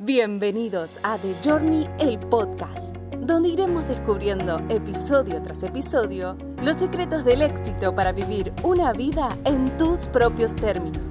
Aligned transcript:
Bienvenidos 0.00 1.00
a 1.02 1.18
The 1.18 1.34
Journey, 1.44 1.88
el 1.98 2.20
podcast, 2.20 2.94
donde 3.18 3.48
iremos 3.48 3.88
descubriendo 3.88 4.60
episodio 4.68 5.42
tras 5.42 5.64
episodio 5.64 6.38
los 6.62 6.76
secretos 6.76 7.24
del 7.24 7.42
éxito 7.42 7.92
para 7.92 8.12
vivir 8.12 8.52
una 8.62 8.92
vida 8.92 9.28
en 9.44 9.76
tus 9.76 10.06
propios 10.06 10.54
términos. 10.54 11.02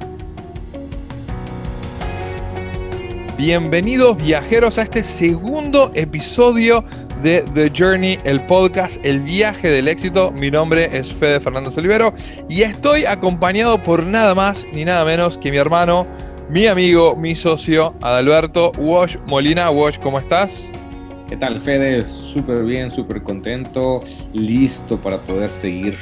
Bienvenidos 3.37 4.15
viajeros 4.15 4.77
a 4.77 4.84
este 4.84 5.04
segundo 5.04 5.91
episodio 5.93 6.85
de 7.21 7.43
The 7.55 7.69
Journey, 7.77 8.17
el 8.23 8.45
podcast, 8.45 9.04
el 9.05 9.19
viaje 9.19 9.67
del 9.67 9.89
éxito. 9.89 10.31
Mi 10.31 10.49
nombre 10.49 10.97
es 10.97 11.13
Fede 11.13 11.41
Fernández 11.41 11.77
Olivero 11.77 12.13
y 12.47 12.61
estoy 12.61 13.04
acompañado 13.04 13.83
por 13.83 14.04
nada 14.04 14.33
más 14.33 14.65
ni 14.71 14.85
nada 14.85 15.04
menos 15.04 15.38
que 15.38 15.51
mi 15.51 15.57
hermano, 15.57 16.07
mi 16.50 16.66
amigo, 16.66 17.16
mi 17.16 17.36
socio, 17.36 17.93
Adalberto 18.02 18.71
Wash 18.77 19.18
Molina. 19.30 19.70
Wash, 19.70 19.98
¿cómo 20.00 20.18
estás? 20.18 20.70
¿Qué 21.27 21.35
tal, 21.35 21.59
Fede? 21.59 22.08
Súper 22.08 22.63
bien, 22.63 22.90
súper 22.90 23.21
contento, 23.21 24.04
listo 24.34 24.98
para 24.98 25.18
poder 25.18 25.52
seguir 25.52 25.98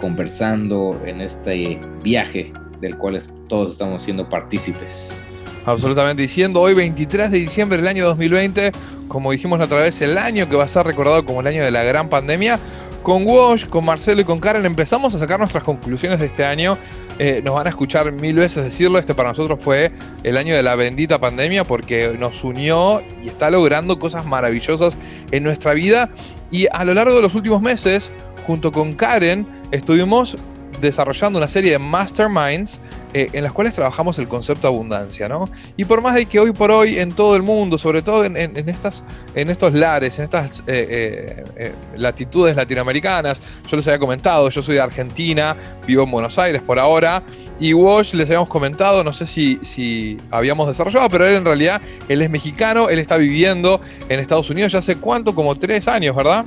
conversando 0.00 0.98
en 1.04 1.20
este 1.20 1.78
viaje 2.02 2.52
del 2.80 2.96
cual 2.96 3.18
todos 3.48 3.72
estamos 3.72 4.02
siendo 4.02 4.28
partícipes. 4.28 5.24
Absolutamente, 5.66 6.22
diciendo 6.22 6.60
hoy 6.60 6.74
23 6.74 7.30
de 7.30 7.38
diciembre 7.38 7.76
del 7.78 7.86
año 7.86 8.06
2020, 8.06 8.72
como 9.08 9.30
dijimos 9.30 9.58
la 9.58 9.66
otra 9.66 9.82
vez, 9.82 10.00
el 10.00 10.16
año 10.16 10.48
que 10.48 10.56
va 10.56 10.64
a 10.64 10.68
ser 10.68 10.86
recordado 10.86 11.24
como 11.24 11.40
el 11.40 11.46
año 11.46 11.62
de 11.62 11.70
la 11.70 11.84
gran 11.84 12.08
pandemia, 12.08 12.58
con 13.02 13.26
Wash, 13.26 13.66
con 13.66 13.84
Marcelo 13.84 14.20
y 14.20 14.24
con 14.24 14.38
Karen 14.38 14.64
empezamos 14.64 15.14
a 15.14 15.18
sacar 15.18 15.38
nuestras 15.38 15.64
conclusiones 15.64 16.20
de 16.20 16.26
este 16.26 16.44
año. 16.44 16.78
Eh, 17.18 17.42
nos 17.44 17.54
van 17.54 17.66
a 17.66 17.70
escuchar 17.70 18.10
mil 18.10 18.36
veces 18.36 18.64
decirlo, 18.64 18.98
este 18.98 19.14
para 19.14 19.30
nosotros 19.30 19.58
fue 19.62 19.92
el 20.22 20.36
año 20.36 20.54
de 20.56 20.62
la 20.62 20.76
bendita 20.76 21.20
pandemia 21.20 21.64
porque 21.64 22.16
nos 22.18 22.42
unió 22.42 23.02
y 23.22 23.28
está 23.28 23.50
logrando 23.50 23.98
cosas 23.98 24.24
maravillosas 24.24 24.96
en 25.30 25.42
nuestra 25.42 25.74
vida. 25.74 26.10
Y 26.50 26.66
a 26.72 26.84
lo 26.84 26.94
largo 26.94 27.14
de 27.14 27.22
los 27.22 27.34
últimos 27.34 27.60
meses, 27.62 28.10
junto 28.46 28.72
con 28.72 28.94
Karen, 28.94 29.46
estuvimos 29.70 30.36
desarrollando 30.80 31.38
una 31.38 31.48
serie 31.48 31.72
de 31.72 31.78
masterminds 31.78 32.80
eh, 33.14 33.28
en 33.34 33.44
las 33.44 33.52
cuales 33.52 33.74
trabajamos 33.74 34.18
el 34.18 34.26
concepto 34.26 34.68
abundancia, 34.68 35.28
¿no? 35.28 35.48
Y 35.76 35.84
por 35.84 36.00
más 36.00 36.14
de 36.14 36.24
que 36.24 36.40
hoy 36.40 36.52
por 36.52 36.70
hoy 36.70 36.98
en 36.98 37.12
todo 37.12 37.36
el 37.36 37.42
mundo, 37.42 37.76
sobre 37.76 38.00
todo 38.00 38.24
en, 38.24 38.36
estas, 38.36 39.04
en 39.34 39.50
estos 39.50 39.74
lares, 39.74 40.18
en 40.18 40.24
estas 40.24 40.60
eh, 40.66 41.44
eh, 41.56 41.72
latitudes 41.96 42.56
latinoamericanas, 42.56 43.40
yo 43.68 43.76
les 43.76 43.86
había 43.86 43.98
comentado, 43.98 44.48
yo 44.48 44.62
soy 44.62 44.76
de 44.76 44.80
Argentina, 44.80 45.54
vivo 45.86 46.04
en 46.04 46.10
Buenos 46.10 46.38
Aires 46.38 46.62
por 46.62 46.78
ahora, 46.78 47.22
y 47.60 47.74
Wash 47.74 48.14
les 48.14 48.28
habíamos 48.28 48.48
comentado, 48.48 49.04
no 49.04 49.12
sé 49.12 49.26
si, 49.26 49.58
si 49.62 50.16
habíamos 50.30 50.66
desarrollado, 50.66 51.08
pero 51.10 51.26
él 51.26 51.34
en 51.34 51.44
realidad, 51.44 51.82
él 52.08 52.22
es 52.22 52.30
mexicano, 52.30 52.88
él 52.88 52.98
está 52.98 53.18
viviendo 53.18 53.80
en 54.08 54.20
Estados 54.20 54.48
Unidos 54.48 54.72
ya 54.72 54.78
hace 54.78 54.96
cuánto, 54.96 55.34
como 55.34 55.54
tres 55.54 55.86
años, 55.86 56.16
¿verdad? 56.16 56.46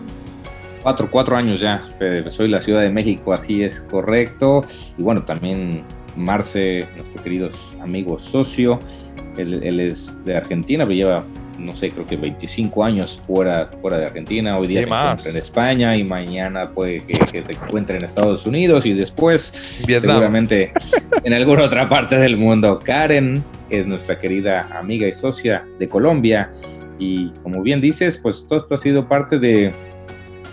Cuatro, 0.82 1.10
cuatro 1.10 1.38
años 1.38 1.60
ya, 1.60 1.84
soy 2.30 2.48
la 2.48 2.62
Ciudad 2.62 2.82
de 2.82 2.90
México, 2.90 3.34
así 3.34 3.64
es 3.64 3.82
correcto. 3.82 4.64
Y 4.98 5.02
bueno, 5.02 5.24
también 5.24 5.84
Marce, 6.16 6.88
nuestro 6.96 7.24
querido 7.24 7.50
amigo 7.82 8.18
socio, 8.20 8.80
él, 9.38 9.80
es 9.80 10.24
de 10.26 10.38
Argentina, 10.38 10.86
pero 10.86 10.96
lleva, 10.96 11.24
no 11.60 11.76
sé, 11.76 11.92
creo 11.92 12.08
que 12.08 12.16
25 12.16 12.84
años 12.84 13.22
fuera, 13.26 13.70
fuera 13.82 13.98
de 13.98 14.06
Argentina. 14.06 14.58
Hoy 14.58 14.68
día 14.68 14.84
se 14.84 14.90
encuentra 14.90 15.32
en 15.32 15.38
España 15.38 15.98
y 15.98 16.04
mañana 16.04 16.70
puede 16.70 16.98
que, 17.00 17.44
se 17.44 17.54
encuentre 17.54 17.98
en 17.98 18.06
Estados 18.06 18.46
Unidos 18.46 18.86
y 18.86 18.94
después 18.94 19.54
seguramente 19.86 20.72
en 21.24 21.34
alguna 21.34 21.64
otra 21.64 21.90
parte 21.90 22.18
del 22.18 22.38
mundo. 22.38 22.78
Karen 22.84 23.44
es 23.70 23.86
nuestra 23.86 24.20
querida 24.20 24.68
amiga 24.78 25.08
y 25.08 25.14
socia 25.14 25.66
de 25.80 25.88
Colombia 25.88 26.52
y 27.00 27.30
como 27.44 27.62
bien 27.62 27.82
dices, 27.82 28.18
pues 28.22 28.48
todo 28.48 28.60
esto 28.60 28.76
ha 28.76 28.78
sido 28.78 29.08
parte 29.08 29.38
de, 29.38 29.74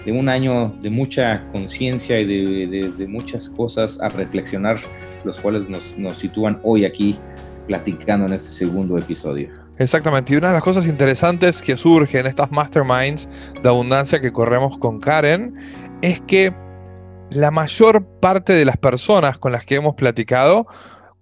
de 0.04 0.12
un 0.12 0.28
año 0.28 0.74
de 0.80 0.90
mucha 0.90 1.44
conciencia 1.52 2.18
y 2.20 2.24
de, 2.26 2.92
de, 2.96 3.06
muchas 3.06 3.48
cosas 3.48 4.00
a 4.00 4.08
reflexionar 4.08 4.76
los 5.24 5.38
cuales 5.38 5.68
nos, 5.68 5.96
nos 5.96 6.18
sitúan 6.18 6.60
hoy 6.62 6.84
aquí 6.84 7.18
platicando 7.66 8.26
en 8.26 8.34
este 8.34 8.48
segundo 8.48 8.98
episodio. 8.98 9.48
Exactamente, 9.78 10.34
y 10.34 10.36
una 10.36 10.48
de 10.48 10.54
las 10.54 10.62
cosas 10.62 10.86
interesantes 10.86 11.62
que 11.62 11.76
surge 11.76 12.18
en 12.18 12.26
estas 12.26 12.50
masterminds 12.50 13.28
de 13.62 13.68
abundancia 13.68 14.20
que 14.20 14.32
corremos 14.32 14.76
con 14.78 15.00
Karen 15.00 15.54
es 16.02 16.20
que 16.22 16.54
la 17.30 17.50
mayor 17.50 18.04
parte 18.20 18.52
de 18.52 18.64
las 18.64 18.76
personas 18.76 19.38
con 19.38 19.52
las 19.52 19.64
que 19.64 19.76
hemos 19.76 19.94
platicado 19.94 20.66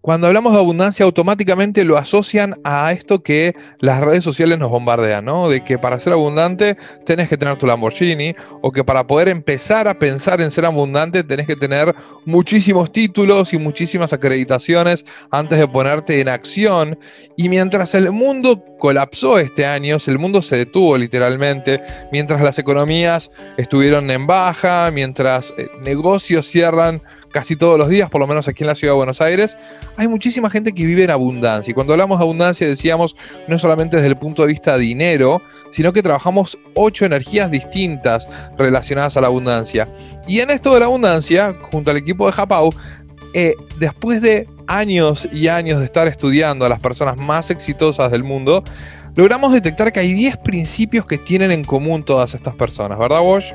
cuando 0.03 0.27
hablamos 0.27 0.53
de 0.53 0.59
abundancia, 0.59 1.05
automáticamente 1.05 1.85
lo 1.85 1.99
asocian 1.99 2.59
a 2.65 2.91
esto 2.93 3.23
que 3.23 3.55
las 3.81 4.01
redes 4.01 4.25
sociales 4.25 4.59
nos 4.59 4.71
bombardean, 4.71 5.27
¿no? 5.27 5.49
De 5.49 5.63
que 5.63 5.79
para 5.79 6.01
ser 6.01 6.15
abundante 6.15 6.79
tenés 7.05 7.29
que 7.29 7.37
tener 7.37 7.59
tu 7.59 7.67
Lamborghini, 7.67 8.35
o 8.63 8.73
que 8.73 8.83
para 8.83 9.07
poder 9.07 9.29
empezar 9.29 9.89
a 9.89 9.99
pensar 9.99 10.41
en 10.41 10.51
ser 10.51 10.65
abundante 10.65 11.23
tenés 11.23 11.47
que 11.47 11.57
tener 11.57 11.95
muchísimos 12.25 12.91
títulos 12.93 13.53
y 13.53 13.59
muchísimas 13.59 14.13
acreditaciones 14.13 15.05
antes 15.31 15.59
de 15.59 15.69
ponerte 15.69 16.21
en 16.21 16.29
acción. 16.29 16.99
Y 17.37 17.49
mientras 17.51 17.95
el 17.95 18.11
mundo 18.11 18.65
colapsó 18.79 19.39
este 19.39 19.67
año, 19.67 19.99
el 20.07 20.19
mundo 20.19 20.41
se 20.41 20.57
detuvo 20.57 20.97
literalmente, 20.97 21.83
mientras 22.11 22.41
las 22.41 22.59
economías 22.59 23.31
estuvieron 23.59 24.11
en 24.11 24.27
baja, 24.27 24.91
mientras 24.91 25.53
eh, 25.59 25.69
negocios 25.83 26.47
cierran 26.47 27.03
casi 27.31 27.57
todos 27.57 27.79
los 27.79 27.89
días, 27.89 28.11
por 28.11 28.21
lo 28.21 28.27
menos 28.27 28.49
aquí 28.49 28.63
en 28.63 28.69
la 28.69 28.75
ciudad 28.75 28.95
de 28.95 28.99
Buenos 28.99 29.21
Aires, 29.21 29.57
hay 29.97 30.09
muchísima 30.09 30.51
gente 30.51 30.73
que 30.73 30.85
vive 30.85 31.05
en 31.05 31.11
abundancia. 31.11 31.71
Y 31.71 31.75
cuando 31.75 31.93
hablamos 31.93 32.19
de 32.19 32.25
abundancia 32.25 32.67
decíamos 32.67 33.17
no 33.49 33.59
solamente 33.59 33.97
desde 33.97 34.09
el 34.09 34.17
punto 34.17 34.43
de 34.43 34.49
vista 34.49 34.75
de 34.75 34.81
dinero, 34.81 35.41
sino 35.73 35.93
que 35.93 36.03
trabajamos 36.03 36.59
ocho 36.75 37.05
energías 37.05 37.51
distintas 37.51 38.29
relacionadas 38.59 39.17
a 39.17 39.21
la 39.21 39.29
abundancia. 39.29 39.89
Y 40.27 40.41
en 40.41 40.51
esto 40.51 40.75
de 40.75 40.81
la 40.81 40.87
abundancia, 40.87 41.55
junto 41.71 41.91
al 41.91 41.97
equipo 41.97 42.27
de 42.27 42.33
Japau, 42.33 42.71
eh, 43.33 43.55
después 43.79 44.21
de 44.23 44.49
años 44.67 45.29
y 45.33 45.49
años 45.49 45.79
de 45.79 45.85
estar 45.85 46.09
estudiando 46.09 46.65
a 46.65 46.69
las 46.69 46.81
personas 46.81 47.17
más 47.17 47.51
exitosas 47.51 48.11
del 48.11 48.25
mundo, 48.25 48.65
logramos 49.15 49.53
detectar 49.53 49.93
que 49.93 50.01
hay 50.01 50.13
10 50.13 50.39
principios 50.39 51.07
que 51.07 51.19
tienen 51.19 51.51
en 51.53 51.65
común 51.65 52.05
todas 52.05 52.35
estas 52.35 52.55
personas, 52.55 52.99
¿verdad, 52.99 53.21
Wash? 53.23 53.53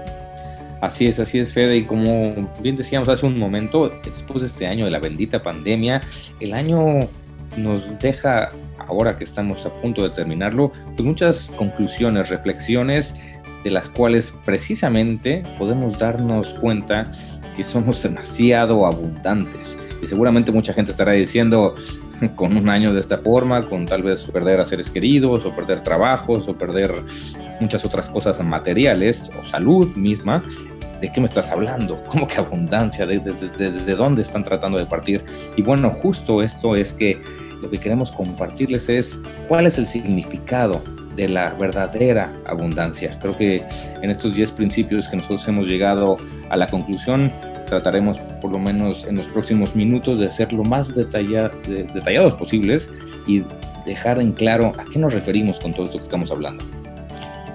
Así 0.82 1.06
es, 1.06 1.20
así 1.20 1.40
es, 1.40 1.54
Fede. 1.54 1.78
Y 1.78 1.86
como 1.86 2.52
bien 2.62 2.76
decíamos 2.76 3.10
hace 3.10 3.26
un 3.26 3.38
momento, 3.38 3.90
después 4.04 4.42
de 4.42 4.48
este 4.48 4.68
año 4.68 4.86
de 4.86 4.92
la 4.92 5.00
bendita 5.00 5.42
pandemia, 5.42 6.02
el 6.40 6.54
año 6.54 7.00
nos 7.58 7.98
deja, 8.00 8.50
ahora 8.88 9.18
que 9.18 9.24
estamos 9.24 9.66
a 9.66 9.70
punto 9.82 10.04
de 10.04 10.10
terminarlo, 10.10 10.72
pues 10.96 11.04
muchas 11.04 11.52
conclusiones, 11.58 12.30
reflexiones 12.30 13.20
de 13.64 13.72
las 13.72 13.90
cuales 13.90 14.34
precisamente 14.44 15.42
podemos 15.58 15.98
darnos 15.98 16.54
cuenta 16.56 17.12
que 17.56 17.64
somos 17.64 18.04
demasiado 18.04 18.86
abundantes. 18.86 19.78
Y 20.04 20.08
seguramente 20.08 20.52
mucha 20.52 20.74
gente 20.74 20.92
estará 20.92 21.14
diciendo, 21.14 21.76
con 22.36 22.56
un 22.56 22.70
año 22.70 22.94
de 22.94 23.00
esta 23.00 23.18
forma, 23.18 23.68
con 23.68 23.86
tal 23.86 24.04
vez 24.04 24.24
perder 24.24 24.60
a 24.60 24.66
seres 24.66 24.90
queridos, 24.90 25.46
o 25.46 25.56
perder 25.56 25.82
trabajos, 25.82 26.48
o 26.48 26.58
perder 26.58 26.92
muchas 27.60 27.86
otras 27.86 28.10
cosas 28.10 28.42
materiales, 28.44 29.32
o 29.40 29.44
salud 29.44 29.96
misma, 29.96 30.44
¿de 31.02 31.12
qué 31.12 31.20
me 31.20 31.28
estás 31.28 31.52
hablando? 31.52 32.04
¿Cómo 32.08 32.28
que 32.28 32.38
abundancia? 32.38 33.06
¿Desde 33.06 33.72
de, 33.72 33.96
dónde 33.96 34.22
están 34.22 34.44
tratando 34.44 34.78
de 34.78 34.86
partir? 34.86 35.24
Y 35.56 35.62
bueno, 35.62 35.90
justo 35.90 36.42
esto 36.42 36.76
es 36.76 36.94
que 36.94 37.22
lo 37.62 37.70
que 37.70 37.78
queremos 37.78 38.12
compartirles 38.12 38.90
es 38.90 39.22
cuál 39.48 39.66
es 39.66 39.78
el 39.78 39.88
significado 39.88 40.82
de 41.16 41.30
la 41.30 41.54
verdadera 41.54 42.32
abundancia. 42.46 43.18
Creo 43.20 43.36
que 43.36 43.64
en 44.02 44.12
estos 44.12 44.36
10 44.36 44.52
principios 44.52 45.08
que 45.08 45.16
nosotros 45.16 45.48
hemos 45.48 45.68
llegado 45.68 46.18
a 46.50 46.58
la 46.58 46.68
conclusión, 46.68 47.32
trataremos 47.66 48.20
por 48.42 48.52
lo 48.52 48.60
menos 48.60 49.06
en 49.06 49.16
los 49.16 49.28
próximos 49.28 49.76
minutos 49.76 50.20
de 50.20 50.30
ser 50.30 50.54
lo 50.54 50.64
más 50.64 50.94
detallados 50.94 52.34
posibles 52.34 52.90
y 53.28 53.44
dejar 53.86 54.20
en 54.20 54.34
claro 54.34 54.74
a 54.78 54.86
qué 54.86 55.00
nos 55.00 55.14
referimos 55.14 55.60
con 55.60 55.74
todo 55.74 55.86
esto 55.86 55.98
que 55.98 56.04
estamos 56.04 56.32
hablando. 56.32 56.64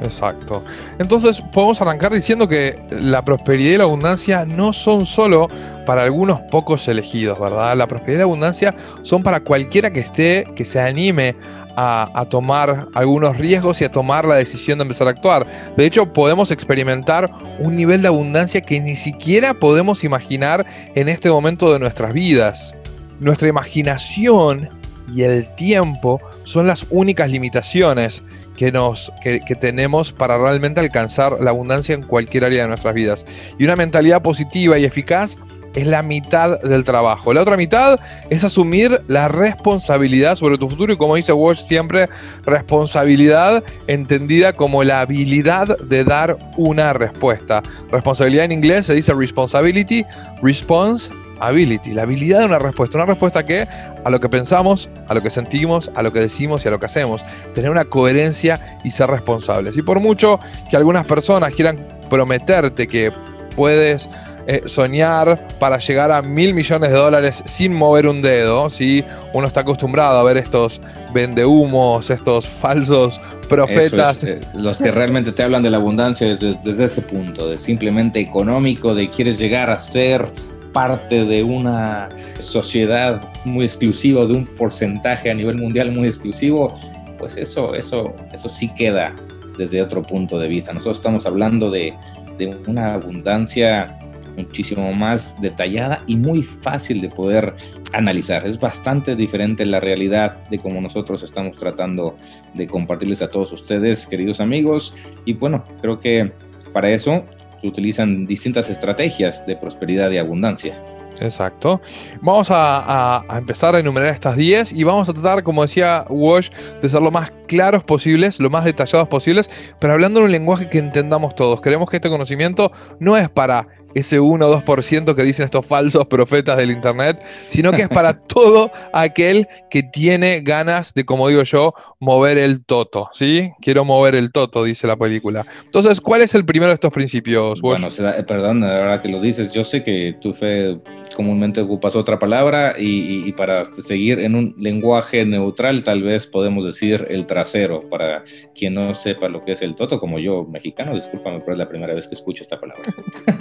Exacto. 0.03 0.65
Entonces 0.99 1.43
podemos 1.53 1.81
arrancar 1.83 2.13
diciendo 2.13 2.49
que 2.49 2.81
la 2.91 3.25
prosperidad 3.25 3.75
y 3.75 3.77
la 3.79 3.85
abundancia 3.85 4.47
no 4.47 4.73
son 4.73 5.05
solo 5.05 5.49
para 5.85 6.05
algunos 6.05 6.41
pocos 6.51 6.89
elegidos, 6.89 7.39
¿verdad? 7.39 7.77
La 7.77 7.87
prosperidad 7.87 8.17
y 8.17 8.19
la 8.19 8.25
abundancia 8.25 8.75
son 9.03 9.23
para 9.23 9.41
cualquiera 9.41 9.93
que 9.93 10.01
esté, 10.01 10.45
que 10.57 10.65
se 10.65 10.81
anime 10.81 11.37
a, 11.77 12.27
tomar 12.29 12.89
algunos 12.95 13.37
riesgos 13.39 13.81
y 13.81 13.85
a 13.85 13.91
tomar 13.91 14.25
la 14.27 14.35
decisión 14.35 14.79
de 14.79 14.83
empezar 14.83 15.07
a 15.07 15.11
actuar. 15.11 15.47
De 15.77 15.87
hecho, 15.87 16.13
podemos 16.13 16.51
experimentar 16.51 17.31
un 17.59 17.77
nivel 17.77 18.03
de 18.03 18.09
abundancia 18.09 18.61
que 18.61 18.81
ni 18.81 18.97
siquiera 18.97 19.55
podemos 19.55 20.05
imaginar 20.05 20.67
en 20.95 21.09
este 21.09 21.31
momento 21.31 21.73
de 21.73 21.79
nuestras 21.79 22.13
vidas. 22.13 22.75
Nuestra 23.19 23.49
imaginación 23.49 24.69
y 25.15 25.23
el 25.23 25.47
tiempo 25.57 26.21
son 26.45 26.67
las 26.67 26.87
únicas 26.91 27.31
limitaciones 27.31 28.23
que, 28.61 29.57
tenemos 29.59 30.13
para 30.13 30.37
realmente 30.37 30.81
alcanzar 30.81 31.41
la 31.41 31.51
abundancia 31.51 31.95
en 31.95 32.03
cualquier 32.03 32.45
área 32.45 32.63
de 32.63 32.69
nuestras 32.69 32.95
vidas. 32.95 33.25
Y 33.59 33.65
una 33.65 33.75
mentalidad 33.75 34.21
positiva 34.21 34.79
y 34.79 34.85
eficaz 34.85 35.39
es 35.75 35.87
la 35.87 36.03
mitad 36.03 36.61
del 36.61 36.85
trabajo. 36.85 37.33
La 37.33 37.41
otra 37.41 37.57
mitad 37.57 37.99
es 38.29 38.45
asumir 38.45 39.01
la 39.07 39.29
responsabilidad 39.29 40.37
sobre 40.37 40.59
tu 40.59 40.69
futuro 40.69 40.93
y 40.93 40.97
como 40.97 41.17
dice 41.17 41.33
Walsh 41.33 41.61
siempre, 41.61 42.09
responsabilidad 42.45 43.65
entendida 43.87 44.53
como 44.53 44.85
la 44.85 45.01
habilidad 45.03 45.79
de 45.79 46.05
dar 46.05 46.37
una 46.57 46.93
respuesta. 46.93 47.63
Responsabilidad 47.91 48.45
en 48.45 48.53
inglés 48.53 48.87
se 48.87 48.95
dice 48.95 49.15
responsibility, 49.15 50.05
response 50.43 51.11
ability, 51.41 51.93
la 51.93 52.03
habilidad 52.03 52.41
de 52.41 52.47
una 52.47 52.59
respuesta. 52.59 52.99
Una 52.99 53.07
respuesta 53.07 53.45
que 53.45 53.67
a 54.05 54.11
lo 54.11 54.21
que 54.21 54.29
pensamos, 54.29 54.89
a 55.09 55.15
lo 55.15 55.23
que 55.23 55.31
sentimos, 55.31 55.91
a 55.95 56.03
lo 56.03 56.13
que 56.13 56.21
decimos 56.21 56.65
y 56.65 56.69
a 56.69 56.71
lo 56.71 56.81
que 56.81 56.87
hacemos. 56.87 57.25
Tener 57.55 57.71
una 57.71 57.85
coherencia 57.85 58.79
y 58.85 58.91
ser 58.91 59.11
responsables. 59.11 59.77
Y 59.77 59.83
por 59.83 60.01
mucho 60.01 60.39
que 60.71 60.77
algunas 60.77 61.07
personas 61.07 61.55
quieran 61.55 61.79
prometerte 62.09 62.87
que 62.87 63.13
puedes 63.57 64.09
eh, 64.47 64.63
soñar 64.67 65.47
para 65.59 65.79
llegar 65.79 66.11
a 66.11 66.23
mil 66.23 66.55
millones 66.55 66.91
de 66.91 66.97
dólares 66.97 67.43
sin 67.45 67.75
mover 67.75 68.07
un 68.07 68.23
dedo, 68.23 68.71
¿sí? 68.71 69.05
Uno 69.35 69.47
está 69.47 69.61
acostumbrado 69.61 70.19
a 70.19 70.25
ver 70.25 70.39
estos 70.39 70.81
vendehumos, 71.13 72.11
estos 72.11 72.49
falsos 72.49 73.21
profetas. 73.49 74.25
Eh, 74.25 74.41
los 74.55 74.79
que 74.79 74.91
realmente 74.91 75.33
te 75.33 75.43
hablan 75.43 75.63
de 75.63 75.71
la 75.71 75.77
abundancia 75.77 76.27
desde 76.27 76.85
ese 76.85 77.03
punto, 77.03 77.49
de 77.49 77.59
simplemente 77.59 78.19
económico, 78.19 78.95
de 78.95 79.11
quieres 79.11 79.39
llegar 79.39 79.71
a 79.71 79.79
ser 79.79 80.27
parte 80.73 81.25
de 81.25 81.43
una 81.43 82.09
sociedad 82.41 83.27
muy 83.45 83.65
exclusiva, 83.65 84.25
de 84.27 84.33
un 84.33 84.47
porcentaje 84.47 85.31
a 85.31 85.35
nivel 85.35 85.57
mundial 85.57 85.93
muy 85.93 86.09
exclusivo, 86.09 86.73
pues 87.19 87.37
eso, 87.37 87.75
eso, 87.75 88.15
eso 88.33 88.49
sí 88.49 88.73
queda 88.75 89.15
desde 89.59 89.83
otro 89.83 90.03
punto 90.03 90.39
de 90.39 90.49
vista. 90.49 90.73
Nosotros 90.73 90.99
estamos 90.99 91.27
hablando 91.27 91.71
de, 91.71 91.95
de 92.39 92.57
una 92.67 92.95
abundancia 92.95 93.99
muchísimo 94.37 94.93
más 94.93 95.37
detallada 95.41 96.03
y 96.07 96.17
muy 96.17 96.43
fácil 96.43 97.01
de 97.01 97.09
poder 97.09 97.55
analizar. 97.93 98.47
Es 98.47 98.59
bastante 98.59 99.17
diferente 99.17 99.67
la 99.67 99.81
realidad 99.81 100.49
de 100.49 100.59
cómo 100.59 100.81
nosotros 100.81 101.23
estamos 101.23 101.59
tratando 101.59 102.17
de 102.55 102.67
compartirles 102.67 103.23
a 103.23 103.31
todos 103.31 103.53
ustedes, 103.53 104.07
queridos 104.07 104.41
amigos. 104.41 104.95
Y 105.25 105.35
bueno, 105.35 105.65
creo 105.81 105.99
que 105.99 106.33
para 106.73 106.91
eso 106.91 107.25
se 107.61 107.67
utilizan 107.67 108.27
distintas 108.27 108.71
estrategias 108.71 109.45
de 109.47 109.57
prosperidad 109.57 110.11
y 110.11 110.19
abundancia. 110.19 110.79
Exacto. 111.21 111.81
Vamos 112.23 112.49
a, 112.51 113.25
empezar 113.37 113.75
a 113.75 113.79
enumerar 113.79 114.09
estas 114.09 114.37
10 114.37 114.73
y 114.73 114.85
vamos 114.85 115.09
a 115.09 115.13
tratar, 115.13 115.43
como 115.43 115.63
decía 115.63 116.07
Wash, 116.09 116.49
de 116.81 116.89
ser 116.89 117.03
lo 117.03 117.11
más 117.11 117.31
claros 117.47 117.85
posibles, 117.85 118.41
lo 118.41 118.49
más 118.49 118.65
detallados 118.65 119.09
posibles, 119.09 119.51
pero 119.79 119.93
hablando 119.93 120.21
en 120.21 120.27
un 120.27 120.33
lenguaje 120.33 120.69
que 120.69 120.79
entendamos 120.79 121.35
todos. 121.35 121.61
Queremos 121.61 121.91
que 121.91 121.97
este 121.97 122.09
conocimiento 122.09 122.73
no 122.99 123.17
es 123.17 123.29
para 123.29 123.69
ese 123.95 124.21
1 124.21 124.47
o 124.47 124.63
2% 124.63 125.15
que 125.15 125.23
dicen 125.23 125.45
estos 125.45 125.67
falsos 125.67 126.07
profetas 126.07 126.57
del 126.57 126.71
Internet, 126.71 127.23
sino 127.51 127.73
que 127.73 127.83
es 127.83 127.89
para 127.89 128.15
todo 128.27 128.71
aquel 128.93 129.49
que 129.71 129.83
tiene 129.83 130.41
ganas 130.41 130.95
de, 130.95 131.05
como 131.05 131.29
digo 131.29 131.43
yo, 131.43 131.75
mover 131.99 132.39
el 132.39 132.65
toto, 132.65 133.11
¿sí? 133.13 133.53
Quiero 133.61 133.85
mover 133.85 134.15
el 134.15 134.33
toto, 134.33 134.65
dice 134.65 134.87
la 134.87 134.97
película. 134.97 135.47
Entonces, 135.65 136.01
¿cuál 136.01 136.23
es 136.23 136.35
el 136.35 136.45
primero 136.45 136.69
de 136.69 136.75
estos 136.75 136.93
principios? 136.93 137.61
Bueno, 137.61 137.89
perdón, 138.27 138.61
la 138.61 138.69
verdad 138.69 139.03
que 139.03 139.09
lo 139.09 139.21
dices, 139.21 139.53
yo 139.53 139.65
sé 139.65 139.83
que 139.83 140.17
tu 140.21 140.35
fe 140.35 140.79
comúnmente 141.15 141.61
ocupas 141.61 141.97
otra 141.97 142.19
palabra 142.19 142.75
y, 142.79 143.33
para 143.33 143.65
seguir 143.65 144.21
en 144.21 144.35
un 144.35 144.55
lenguaje 144.59 145.25
neutral 145.25 145.83
tal 145.83 146.03
vez 146.03 146.27
podemos 146.27 146.65
decir 146.65 147.07
el 147.11 147.27
trasero, 147.27 147.89
para 147.89 148.25
quien 148.55 148.75
no 148.75 148.95
sepa 148.95 149.29
lo 149.29 149.45
que 149.45 149.53
es 149.53 149.63
el 149.63 149.75
toto, 149.75 150.01
como 150.01 150.19
yo, 150.19 150.45
mexicano, 150.45 150.95
discúlpame, 150.95 151.41
pero 151.41 151.53
es 151.53 151.59
la 151.59 151.69
primera 151.69 151.95
vez 151.95 152.09
que 152.09 152.15
escucho 152.15 152.43
esta 152.43 152.61
palabra. 152.61 152.95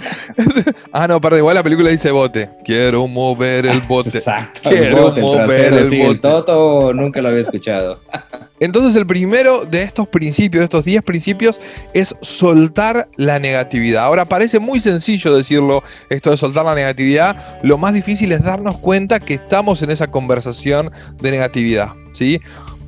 ah, 0.92 1.08
no, 1.08 1.20
perdón, 1.20 1.40
igual 1.40 1.54
la 1.54 1.62
película 1.62 1.90
dice 1.90 2.10
bote. 2.10 2.48
Quiero 2.64 3.06
mover 3.06 3.66
el 3.66 3.80
bote. 3.80 4.10
Exacto, 4.10 4.70
el 4.70 4.94
bote, 4.94 5.20
el 5.20 5.30
trasero, 5.30 5.76
el, 5.76 5.84
sí, 5.86 6.00
el 6.00 6.20
toto 6.20 6.92
nunca 6.92 7.20
lo 7.20 7.28
había 7.28 7.42
escuchado. 7.42 8.00
Entonces 8.60 8.94
el 8.94 9.06
primero 9.06 9.64
de 9.64 9.82
estos 9.82 10.06
principios, 10.08 10.60
de 10.60 10.64
estos 10.64 10.84
10 10.84 11.02
principios, 11.02 11.60
es 11.94 12.14
soltar 12.20 13.08
la 13.16 13.38
negatividad. 13.38 14.04
Ahora 14.04 14.26
parece 14.26 14.58
muy 14.58 14.80
sencillo 14.80 15.34
decirlo, 15.34 15.82
esto 16.10 16.30
de 16.30 16.36
soltar 16.36 16.64
la 16.64 16.74
negatividad. 16.74 17.58
Lo 17.62 17.78
más 17.78 17.94
difícil 17.94 18.30
es 18.32 18.42
darnos 18.42 18.78
cuenta 18.78 19.18
que 19.18 19.34
estamos 19.34 19.82
en 19.82 19.90
esa 19.90 20.10
conversación 20.10 20.92
de 21.20 21.30
negatividad. 21.30 21.92
¿sí? 22.12 22.40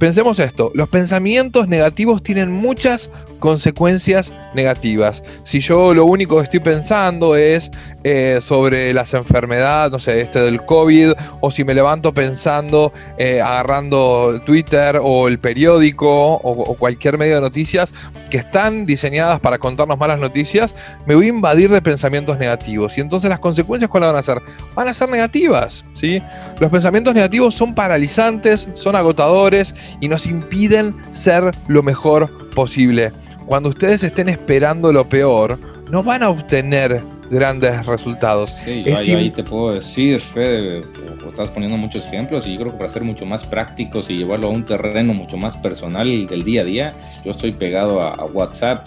Pensemos 0.02 0.40
esto, 0.40 0.72
los 0.75 0.88
pensamientos 0.88 1.69
negativos 1.69 2.25
tienen 2.25 2.50
muchas 2.50 3.08
consecuencias 3.38 4.32
negativas. 4.54 5.22
Si 5.44 5.60
yo 5.60 5.94
lo 5.94 6.04
único 6.04 6.38
que 6.38 6.44
estoy 6.44 6.60
pensando 6.60 7.37
es 7.37 7.70
eh, 8.04 8.38
sobre 8.40 8.93
las 8.93 9.14
enfermedades, 9.14 9.93
no 9.93 10.00
sé, 10.00 10.20
este 10.20 10.40
del 10.40 10.64
COVID, 10.64 11.12
o 11.40 11.50
si 11.50 11.64
me 11.64 11.75
levanto 11.75 12.12
pensando, 12.12 12.93
eh, 13.19 13.40
agarrando 13.40 14.40
Twitter 14.44 14.99
o 15.00 15.28
el 15.28 15.38
periódico 15.38 16.34
o, 16.34 16.75
cualquier 16.75 17.19
medio 17.19 17.37
de 17.37 17.40
noticias 17.40 17.94
que 18.31 18.38
están 18.38 18.87
diseñadas 18.87 19.40
para 19.40 19.58
contarnos 19.58 19.99
malas 19.99 20.19
noticias, 20.19 20.75
me 21.06 21.14
voy 21.14 21.26
a 21.26 21.28
invadir 21.31 21.70
de 21.70 21.82
pensamientos 21.82 22.38
negativos. 22.38 22.99
Y 22.99 23.02
entonces 23.02 23.28
las 23.28 23.38
consecuencias, 23.38 23.90
¿cuáles 23.90 24.08
van 24.08 24.16
a 24.16 24.22
ser? 24.22 24.38
Van 24.75 24.88
a 24.88 24.94
ser 24.94 25.10
negativas, 25.10 25.84
¿sí? 25.94 26.22
Los 26.58 26.70
pensamientos 26.70 27.14
negativos 27.14 27.54
son 27.54 27.75
paralizantes, 27.75 28.66
son 28.75 28.96
agotadores 28.96 29.75
y 30.00 30.08
nos 30.08 30.26
impiden 30.26 30.94
ser 31.12 31.52
lo 31.68 31.82
mejor 31.82 32.50
posible 32.50 33.12
cuando 33.46 33.68
ustedes 33.68 34.02
estén 34.02 34.28
esperando 34.28 34.92
lo 34.92 35.04
peor, 35.04 35.58
no 35.90 36.02
van 36.02 36.22
a 36.22 36.30
obtener 36.30 37.02
grandes 37.30 37.84
resultados. 37.86 38.50
Sí, 38.64 38.84
yo 38.84 38.96
ahí, 38.96 39.30
te 39.30 39.42
puedo 39.42 39.74
decir, 39.74 40.18
Fede, 40.20 40.84
estás 41.28 41.48
poniendo 41.48 41.76
muchos 41.76 42.06
ejemplos 42.06 42.46
y 42.46 42.52
yo 42.52 42.60
creo 42.60 42.72
que 42.72 42.78
para 42.78 42.88
ser 42.88 43.02
mucho 43.02 43.26
más 43.26 43.44
prácticos 43.44 44.08
y 44.10 44.18
llevarlo 44.18 44.48
a 44.48 44.50
un 44.50 44.64
terreno 44.64 45.14
mucho 45.14 45.36
más 45.36 45.56
personal 45.56 46.26
del 46.26 46.42
día 46.42 46.62
a 46.62 46.64
día, 46.64 46.92
yo 47.24 47.32
estoy 47.32 47.52
pegado 47.52 48.02
a, 48.02 48.22
WhatsApp 48.24 48.86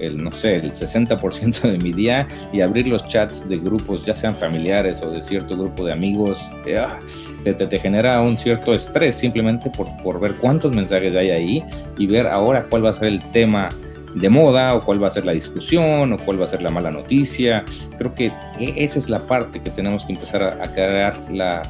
el, 0.00 0.22
no 0.22 0.32
sé, 0.32 0.56
el 0.56 0.72
60% 0.72 1.60
de 1.62 1.78
mi 1.78 1.92
día 1.92 2.26
y 2.52 2.60
abrir 2.60 2.86
los 2.88 3.06
chats 3.06 3.48
de 3.48 3.58
grupos, 3.58 4.04
ya 4.04 4.14
sean 4.14 4.34
familiares 4.36 5.02
o 5.02 5.10
de 5.10 5.22
cierto 5.22 5.56
grupo 5.56 5.84
de 5.84 5.92
amigos, 5.92 6.40
eh, 6.66 6.76
ah, 6.78 6.98
te, 7.42 7.54
te, 7.54 7.78
genera 7.78 8.20
un 8.20 8.36
cierto 8.36 8.72
estrés 8.72 9.14
simplemente 9.16 9.70
por, 9.70 9.86
por 10.02 10.20
ver 10.20 10.34
cuántos 10.34 10.74
mensajes 10.74 11.14
hay 11.14 11.30
ahí 11.30 11.64
y 11.98 12.06
ver 12.06 12.26
ahora 12.26 12.66
cuál 12.68 12.84
va 12.84 12.90
a 12.90 12.94
ser 12.94 13.08
el 13.08 13.18
tema 13.30 13.68
de 14.16 14.30
moda 14.30 14.74
o 14.74 14.82
cuál 14.82 15.02
va 15.02 15.08
a 15.08 15.10
ser 15.10 15.26
la 15.26 15.32
discusión 15.32 16.12
o 16.12 16.16
cuál 16.16 16.40
va 16.40 16.46
a 16.46 16.48
ser 16.48 16.62
la 16.62 16.70
mala 16.70 16.90
noticia. 16.90 17.64
Creo 17.98 18.14
que 18.14 18.26
e, 18.58 18.84
esa 18.84 18.98
es 18.98 19.10
la 19.10 19.20
parte 19.20 19.60
que 19.60 19.70
tenemos 19.70 20.04
que 20.04 20.14
empezar 20.14 20.42
a, 20.42 20.62
crear 20.72 21.16
la 21.30 21.62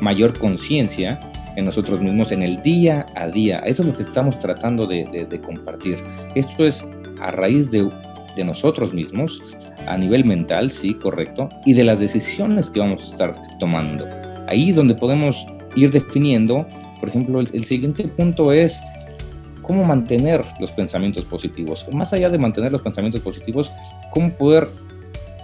mayor 0.00 0.38
conciencia 0.38 1.18
en 1.56 1.64
nosotros 1.64 2.00
mismos 2.00 2.30
en 2.30 2.42
el 2.42 2.62
día 2.62 3.06
a 3.16 3.26
día. 3.26 3.60
Eso 3.60 3.82
es 3.82 3.88
lo 3.88 3.96
que 3.96 4.02
estamos 4.02 4.38
tratando 4.38 4.86
de, 4.86 5.26
de, 5.28 5.40
compartir. 5.40 5.98
Esto 6.34 6.64
es 6.64 6.86
a 7.20 7.30
raíz 7.30 7.70
de, 7.70 7.90
nosotros 8.44 8.94
mismos, 8.94 9.42
a 9.88 9.98
nivel 9.98 10.24
mental, 10.24 10.70
sí, 10.70 10.94
correcto, 10.94 11.48
y 11.66 11.72
de 11.72 11.82
las 11.82 11.98
decisiones 11.98 12.70
que 12.70 12.78
vamos 12.78 13.02
a 13.02 13.06
estar 13.06 13.58
tomando. 13.58 14.06
Ahí 14.46 14.70
es 14.70 14.76
donde 14.76 14.94
podemos 14.94 15.44
ir 15.74 15.90
definiendo, 15.90 16.64
por 17.00 17.08
ejemplo, 17.08 17.40
el, 17.40 17.48
el 17.52 17.64
siguiente 17.64 18.06
punto 18.06 18.52
es 18.52 18.80
cómo 19.60 19.82
mantener 19.84 20.44
los 20.60 20.70
pensamientos 20.70 21.24
positivos. 21.24 21.84
Más 21.92 22.12
allá 22.12 22.30
de 22.30 22.38
mantener 22.38 22.70
los 22.70 22.82
pensamientos 22.82 23.22
positivos, 23.22 23.72
cómo 24.12 24.30
poder 24.30 24.68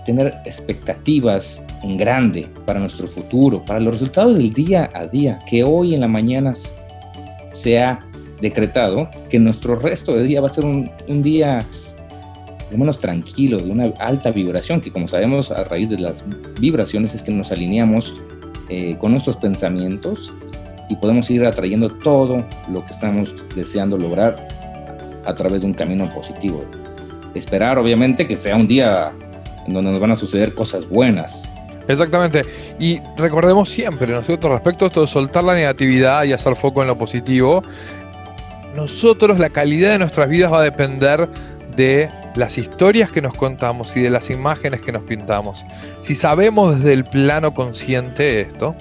tener 0.05 0.35
expectativas 0.45 1.63
en 1.83 1.97
grande 1.97 2.49
para 2.65 2.79
nuestro 2.79 3.09
futuro, 3.09 3.65
para 3.65 3.81
los 3.81 3.95
resultados 3.95 4.37
del 4.37 4.53
día 4.53 4.89
a 4.95 5.07
día, 5.07 5.39
que 5.49 5.65
hoy 5.65 5.95
en 5.95 6.01
la 6.01 6.09
mañana 6.09 6.55
se 7.53 7.81
ha 7.81 8.01
decretado 8.41 9.09
que 9.31 9.39
nuestro 9.39 9.75
resto 9.75 10.15
de 10.15 10.25
día 10.25 10.41
va 10.41 10.47
a 10.49 10.51
ser 10.51 10.65
un, 10.65 10.91
día 11.23 11.59
de 12.71 12.77
menos 12.77 12.99
tranquilo, 12.99 13.59
de 13.59 13.71
una 13.71 13.93
alta 13.99 14.31
vibración, 14.31 14.81
que 14.81 14.91
como 14.91 15.09
sabemos 15.09 15.51
a 15.51 15.65
raíz 15.65 15.91
de 15.91 15.99
las 15.99 16.25
vibraciones 16.61 17.15
es 17.15 17.23
que 17.23 17.31
nos 17.31 17.53
alineamos 17.53 18.15
eh, 18.69 18.97
con 18.99 19.13
nuestros 19.13 19.37
pensamientos 19.37 20.33
y 20.89 20.97
podemos 20.97 21.31
ir 21.31 21.45
atrayendo 21.45 21.89
todo 21.89 22.45
lo 22.71 22.85
que 22.85 22.93
estamos 22.93 23.35
deseando 23.55 23.97
lograr 23.97 24.49
a 25.25 25.35
través 25.35 25.61
de 25.61 25.67
un 25.67 25.75
camino 25.75 26.13
positivo. 26.13 26.65
Esperar, 27.35 27.79
obviamente, 27.79 28.27
que 28.27 28.37
sea 28.37 28.57
un 28.57 28.67
día 28.67 29.13
en 29.67 29.75
donde 29.75 29.91
nos 29.91 30.01
van 30.01 30.13
a 30.13 30.17
suceder 30.17 30.55
cosas 30.55 30.89
buenas. 30.89 31.49
Exactamente. 31.89 32.43
Y 32.79 32.99
recordemos 33.17 33.69
siempre, 33.69 34.07
nosotros 34.07 34.53
respecto 34.53 34.85
a 34.85 34.89
esto 34.89 35.03
de 35.03 35.09
soltar 35.09 35.45
la 35.45 35.55
negatividad 35.55 36.25
y 36.25 36.33
hacer 36.33 36.57
foco 36.57 36.83
en 36.83 36.89
lo 36.89 36.97
positivo, 36.97 37.63
nosotros 38.75 39.39
la 39.39 39.51
calidad 39.51 39.93
de 39.93 39.99
nuestras 39.99 40.29
vidas 40.29 40.53
va 40.53 40.61
a 40.61 40.63
depender 40.63 41.29
de 41.77 42.09
las 42.37 42.59
historias 42.59 43.11
que 43.11 43.23
nos 43.23 43.35
contamos 43.35 43.97
y 43.97 44.01
de 44.01 44.11
las 44.11 44.31
imágenes 44.31 44.81
que 44.81 44.93
nos 44.93 45.03
pintamos. 45.03 45.65
Si 46.01 46.15
sabemos 46.15 46.77
desde 46.77 46.93
el 46.93 47.05
plano 47.05 47.55
consciente 47.55 48.41
esto, 48.41 48.75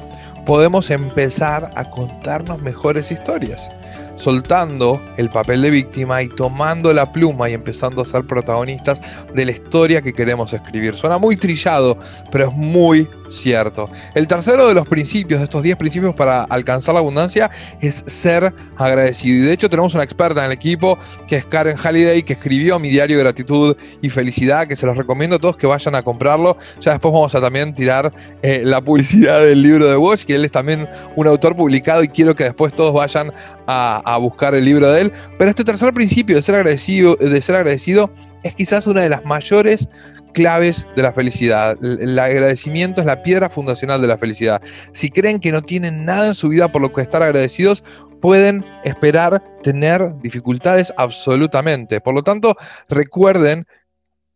podemos 0.45 0.89
empezar 0.89 1.71
a 1.75 1.89
contarnos 1.89 2.61
mejores 2.61 3.11
historias, 3.11 3.69
soltando 4.15 5.01
el 5.17 5.29
papel 5.29 5.61
de 5.61 5.69
víctima 5.69 6.21
y 6.21 6.29
tomando 6.29 6.93
la 6.93 7.11
pluma 7.11 7.49
y 7.49 7.53
empezando 7.53 8.01
a 8.01 8.05
ser 8.05 8.25
protagonistas 8.25 9.01
de 9.33 9.45
la 9.45 9.51
historia 9.51 10.01
que 10.01 10.13
queremos 10.13 10.53
escribir. 10.53 10.95
Suena 10.95 11.17
muy 11.17 11.37
trillado, 11.37 11.97
pero 12.31 12.49
es 12.49 12.55
muy 12.55 13.07
cierto. 13.33 13.89
El 14.15 14.27
tercero 14.27 14.67
de 14.67 14.73
los 14.73 14.87
principios, 14.87 15.39
de 15.39 15.45
estos 15.45 15.63
10 15.63 15.77
principios 15.77 16.15
para 16.15 16.43
alcanzar 16.43 16.93
la 16.93 16.99
abundancia, 16.99 17.49
es 17.81 18.03
ser 18.07 18.53
agradecido. 18.77 19.43
Y 19.43 19.47
de 19.47 19.53
hecho 19.53 19.69
tenemos 19.69 19.93
una 19.93 20.03
experta 20.03 20.41
en 20.41 20.47
el 20.47 20.51
equipo, 20.51 20.97
que 21.27 21.37
es 21.37 21.45
Karen 21.45 21.77
Halliday, 21.77 22.23
que 22.23 22.33
escribió 22.33 22.79
mi 22.79 22.89
diario 22.89 23.17
de 23.17 23.23
gratitud 23.23 23.75
y 24.01 24.09
felicidad, 24.09 24.67
que 24.67 24.75
se 24.75 24.85
los 24.85 24.97
recomiendo 24.97 25.35
a 25.35 25.39
todos 25.39 25.57
que 25.57 25.67
vayan 25.67 25.95
a 25.95 26.03
comprarlo. 26.03 26.57
Ya 26.81 26.91
después 26.91 27.13
vamos 27.13 27.33
a 27.35 27.41
también 27.41 27.73
tirar 27.73 28.11
eh, 28.41 28.61
la 28.63 28.81
publicidad 28.81 29.41
del 29.41 29.61
libro 29.61 29.89
de 29.89 29.97
Walsh, 29.97 30.23
que 30.23 30.35
él 30.35 30.45
es 30.45 30.51
también 30.51 30.87
un 31.15 31.27
autor 31.27 31.55
publicado 31.55 32.03
y 32.03 32.07
quiero 32.07 32.35
que 32.35 32.45
después 32.45 32.73
todos 32.73 32.93
vayan 32.93 33.31
a, 33.67 34.01
a 34.05 34.17
buscar 34.17 34.55
el 34.55 34.65
libro 34.65 34.91
de 34.91 35.01
él. 35.01 35.11
Pero 35.37 35.49
este 35.49 35.63
tercer 35.63 35.93
principio 35.93 36.35
de 36.35 36.41
ser 36.41 36.55
agradecido, 36.55 37.15
de 37.15 37.41
ser 37.41 37.55
agradecido 37.55 38.11
es 38.43 38.55
quizás 38.55 38.87
una 38.87 39.01
de 39.01 39.09
las 39.09 39.25
mayores 39.25 39.87
claves 40.33 40.85
de 40.95 41.01
la 41.01 41.13
felicidad. 41.13 41.77
El 41.83 42.17
agradecimiento 42.19 43.01
es 43.01 43.07
la 43.07 43.21
piedra 43.23 43.49
fundacional 43.49 44.01
de 44.01 44.07
la 44.07 44.17
felicidad. 44.17 44.61
Si 44.91 45.09
creen 45.09 45.39
que 45.39 45.51
no 45.51 45.61
tienen 45.61 46.05
nada 46.05 46.27
en 46.27 46.35
su 46.35 46.49
vida 46.49 46.71
por 46.71 46.81
lo 46.81 46.91
que 46.91 47.01
estar 47.01 47.23
agradecidos, 47.23 47.83
pueden 48.21 48.65
esperar 48.83 49.43
tener 49.63 50.13
dificultades 50.21 50.93
absolutamente. 50.97 52.01
Por 52.01 52.13
lo 52.13 52.23
tanto, 52.23 52.55
recuerden 52.89 53.67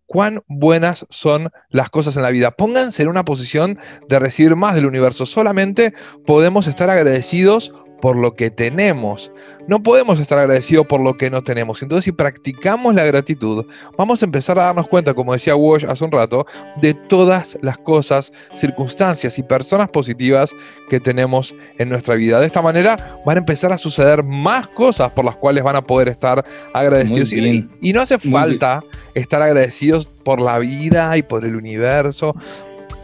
cuán 0.06 0.42
buenas 0.48 1.06
son 1.10 1.52
las 1.70 1.90
cosas 1.90 2.16
en 2.18 2.24
la 2.24 2.32
vida. 2.32 2.52
Pónganse 2.52 3.04
en 3.04 3.10
una 3.10 3.26
posición 3.26 3.78
de 4.10 4.20
recibir 4.20 4.56
más 4.56 4.76
del 4.76 4.86
universo. 4.86 5.26
Solamente 5.26 5.94
podemos 6.26 6.68
estar 6.68 6.90
agradecidos 6.90 7.74
por 8.02 8.16
lo 8.16 8.36
que 8.36 8.50
tenemos. 8.50 9.32
No 9.68 9.84
podemos 9.84 10.20
estar 10.20 10.40
agradecidos 10.40 10.88
por 10.88 11.02
lo 11.02 11.18
que 11.18 11.30
no 11.30 11.44
tenemos. 11.44 11.82
Entonces, 11.82 12.06
si 12.06 12.12
practicamos 12.12 12.96
la 12.96 13.04
gratitud, 13.04 13.66
vamos 13.98 14.22
a 14.22 14.26
empezar 14.26 14.58
a 14.58 14.66
darnos 14.66 14.88
cuenta, 14.88 15.14
como 15.14 15.34
decía 15.34 15.56
Walsh 15.56 15.86
hace 15.86 16.06
un 16.06 16.12
rato, 16.12 16.46
de 16.82 16.94
todas 16.94 17.58
las 17.62 17.78
cosas, 17.78 18.32
circunstancias 18.54 19.38
y 19.38 19.44
personas 19.44 19.90
positivas 19.90 20.56
que 20.90 21.00
tenemos 21.00 21.54
en 21.80 21.90
nuestra 21.90 22.16
vida. 22.16 22.40
De 22.40 22.46
esta 22.46 22.62
manera 22.62 23.20
van 23.26 23.38
a 23.38 23.40
empezar 23.40 23.74
a 23.74 23.78
suceder 23.78 24.24
más 24.24 24.68
cosas 24.70 25.12
por 25.12 25.26
las 25.26 25.36
cuales 25.36 25.64
van 25.64 25.76
a 25.76 25.82
poder 25.82 26.08
estar 26.08 26.44
agradecidos. 26.74 27.34
Y, 27.34 27.68
y, 27.82 27.94
no 27.94 28.02
hace 28.02 28.18
falta 28.20 28.84
estar 29.16 29.42
agradecidos 29.42 30.06
por 30.06 30.40
la 30.40 30.60
vida 30.60 31.18
y 31.18 31.24
por 31.24 31.44
el 31.44 31.56
universo. 31.56 32.36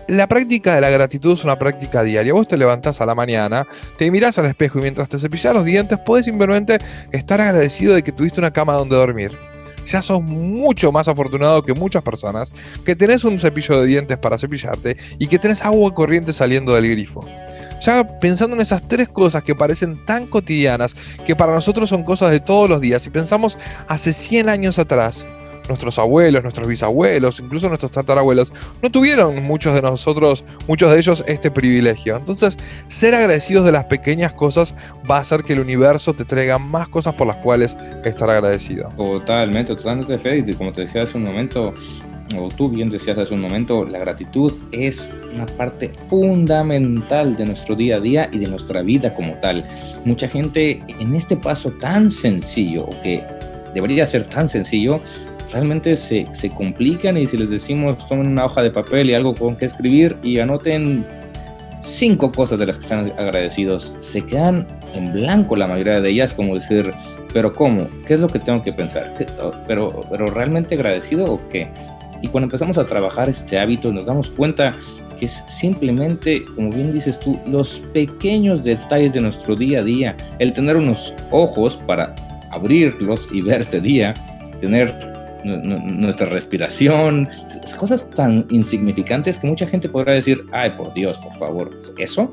La 0.08 0.28
práctica 0.28 0.76
de 0.76 0.82
la 0.82 0.90
gratitud 0.90 1.34
es 1.34 1.46
una 1.46 1.58
práctica 1.58 2.04
diaria. 2.04 2.34
Vos 2.34 2.48
te 2.48 2.58
levantás 2.58 3.00
a 3.00 3.06
la 3.06 3.16
mañana, 3.16 3.66
te 3.98 4.12
mirás 4.12 4.38
al 4.38 4.46
espejo 4.46 4.80
y 4.80 4.82
mientras 4.82 5.08
te 5.08 5.18
cepillas 5.18 5.54
los 5.54 5.64
dientes, 5.64 5.98
puedes 6.06 6.26
simplemente 6.26 6.78
estar 7.12 7.40
agradecido 7.40 7.94
de 7.96 8.04
que 8.04 8.12
tuviste 8.12 8.42
una 8.42 8.52
cama 8.52 8.74
donde 8.74 8.98
dormir. 8.98 9.32
Ya 9.88 10.02
sos 10.02 10.22
mucho 10.22 10.92
más 10.92 11.08
afortunado 11.08 11.64
que 11.64 11.74
muchas 11.74 12.04
personas 12.04 12.52
que 12.86 12.96
tenés 12.96 13.24
un 13.24 13.40
cepillo 13.40 13.82
de 13.82 13.88
dientes 13.88 14.18
para 14.18 14.38
cepillarte 14.38 14.98
y 15.20 15.28
que 15.28 15.40
tenés 15.40 15.64
agua 15.64 15.94
corriente 15.94 16.34
saliendo 16.34 16.74
del 16.74 16.90
grifo. 16.90 17.26
Ya 17.86 18.20
pensando 18.20 18.56
en 18.56 18.62
esas 18.62 18.86
tres 18.88 19.10
cosas 19.10 19.44
que 19.44 19.56
parecen 19.56 20.06
tan 20.06 20.26
cotidianas, 20.28 20.96
que 21.26 21.36
para 21.36 21.54
nosotros 21.54 21.90
son 21.90 22.04
cosas 22.04 22.32
de 22.32 22.40
todos 22.40 22.70
los 22.70 22.80
días, 22.80 23.06
y 23.06 23.10
pensamos 23.10 23.58
hace 23.90 24.14
100 24.14 24.48
años 24.48 24.80
atrás, 24.80 25.26
nuestros 25.68 26.00
abuelos, 26.00 26.44
nuestros 26.44 26.68
bisabuelos, 26.68 27.40
incluso 27.40 27.68
nuestros 27.70 27.92
tatarabuelos, 27.92 28.54
no 28.82 28.92
tuvieron 28.92 29.44
muchos 29.44 29.74
de 29.74 29.82
nosotros, 29.82 30.44
muchos 30.68 30.92
de 30.92 30.98
ellos, 30.98 31.24
este 31.28 31.52
privilegio. 31.52 32.18
Entonces, 32.18 32.58
ser 32.90 33.16
agradecidos 33.16 33.66
de 33.66 33.72
las 33.72 33.86
pequeñas 33.86 34.34
cosas 34.34 34.76
va 35.10 35.18
a 35.18 35.22
hacer 35.22 35.44
que 35.44 35.54
el 35.54 35.60
universo 35.60 36.14
te 36.14 36.26
traiga 36.26 36.58
más 36.58 36.88
cosas 36.88 37.16
por 37.16 37.28
las 37.28 37.38
cuales 37.38 37.76
estar 38.04 38.30
agradecido. 38.30 38.90
Totalmente, 38.98 39.76
totalmente, 39.76 40.18
Fede. 40.18 40.54
como 40.56 40.72
te 40.72 40.82
decía 40.82 41.04
hace 41.04 41.18
un 41.18 41.24
momento, 41.24 41.74
o 42.38 42.50
tú 42.50 42.70
bien 42.70 42.90
decías 42.90 43.18
hace 43.18 43.34
un 43.34 43.42
momento, 43.42 43.86
la 43.86 44.00
gratitud 44.00 44.52
es 44.72 45.10
una 45.34 45.46
parte 45.46 45.94
fundamental 46.10 47.36
de 47.36 47.46
nuestro 47.46 47.76
día 47.76 47.98
a 47.98 48.00
día 48.00 48.30
y 48.32 48.40
de 48.40 48.48
nuestra 48.48 48.82
vida 48.82 49.14
como 49.14 49.34
tal. 49.36 49.66
Mucha 50.06 50.28
gente 50.28 50.84
en 51.00 51.16
este 51.16 51.38
paso 51.38 51.72
tan 51.72 52.10
sencillo, 52.12 52.88
que 53.02 53.24
debería 53.74 54.06
ser 54.06 54.26
tan 54.26 54.50
sencillo, 54.50 55.02
realmente 55.54 55.96
se, 55.96 56.28
se, 56.34 56.50
complican 56.50 57.16
y 57.16 57.28
si 57.28 57.38
les 57.38 57.50
decimos 57.50 58.06
tomen 58.08 58.28
una 58.28 58.46
hoja 58.46 58.62
de 58.64 58.72
papel 58.72 59.10
y 59.10 59.14
algo 59.14 59.36
con 59.36 59.56
que 59.56 59.66
escribir 59.66 60.18
y 60.24 60.40
anoten 60.40 61.06
cinco 61.84 62.32
cosas 62.32 62.60
de 62.60 62.66
las 62.66 62.78
que 62.78 62.84
están 62.84 63.12
agradecidos, 63.18 63.94
se 64.00 64.22
quedan 64.26 64.68
en 64.96 65.14
blanco 65.14 65.56
la 65.56 65.68
mayoría 65.68 66.02
de 66.02 66.10
ellas, 66.10 66.34
como 66.34 66.56
decir, 66.56 66.92
pero 67.34 67.54
¿cómo? 67.54 67.88
¿Qué 68.08 68.16
es 68.16 68.20
lo 68.20 68.28
que 68.28 68.40
tengo 68.40 68.64
que 68.64 68.74
pensar? 68.74 69.14
¿Pero, 69.68 70.02
pero 70.10 70.26
realmente 70.28 70.76
agradecido 70.76 71.26
o 71.26 71.48
qué? 71.50 71.68
Y 72.22 72.28
cuando 72.28 72.46
empezamos 72.46 72.78
a 72.78 72.86
trabajar 72.88 73.30
este 73.30 73.60
hábito 73.60 73.92
nos 73.92 74.08
damos 74.08 74.30
cuenta 74.30 74.72
que 75.20 75.26
es 75.26 75.44
simplemente, 75.48 76.44
como 76.56 76.70
bien 76.70 76.92
dices 76.92 77.20
tú, 77.20 77.40
los 77.46 77.80
pequeños 77.94 78.64
detalles 78.64 79.14
de 79.14 79.22
nuestro 79.22 79.56
día 79.56 79.80
a 79.80 79.84
día, 79.84 80.16
el 80.40 80.54
tener 80.54 80.78
unos 80.78 81.14
ojos 81.32 81.78
para 81.86 82.16
abrirlos 82.50 83.28
y 83.32 83.42
ver 83.42 83.62
este 83.62 83.82
día, 83.82 84.14
tener 84.62 85.13
nuestra 85.44 86.28
respiración, 86.28 87.30
cosas 87.78 88.10
tan 88.10 88.46
insignificantes 88.50 89.38
que 89.38 89.48
mucha 89.48 89.68
gente 89.68 89.90
podrá 89.90 90.14
decir, 90.14 90.46
ay, 90.52 90.72
por 90.72 90.94
Dios, 90.94 91.18
por 91.20 91.36
favor, 91.38 91.70
¿eso? 91.98 92.32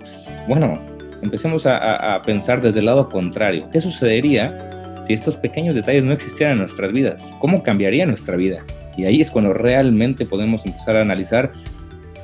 Bueno, 0.49 0.81
empecemos 1.23 1.67
a, 1.67 2.21
pensar 2.25 2.61
desde 2.61 2.81
el 2.81 2.87
lado 2.87 3.09
contrario. 3.09 3.69
¿Qué 3.73 3.81
sucedería 3.81 5.03
si 5.07 5.13
estos 5.13 5.37
pequeños 5.37 5.75
detalles 5.75 6.05
no 6.05 6.13
existieran 6.13 6.53
en 6.53 6.59
nuestras 6.61 6.93
vidas? 6.93 7.35
¿Cómo 7.39 7.63
cambiaría 7.63 8.07
nuestra 8.07 8.37
vida? 8.37 8.65
Y 8.97 9.05
ahí 9.05 9.21
es 9.21 9.31
cuando 9.31 9.53
realmente 9.53 10.27
podemos 10.27 10.65
empezar 10.67 10.97
a 10.97 11.03
analizar 11.03 11.53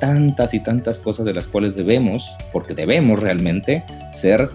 tantas 0.00 0.52
y 0.52 0.60
tantas 0.60 0.98
cosas 0.98 1.24
de 1.24 1.32
las 1.32 1.46
cuales 1.46 1.74
debemos, 1.74 2.36
porque 2.52 2.74
debemos 2.74 3.20
realmente 3.22 3.84
ser 4.12 4.50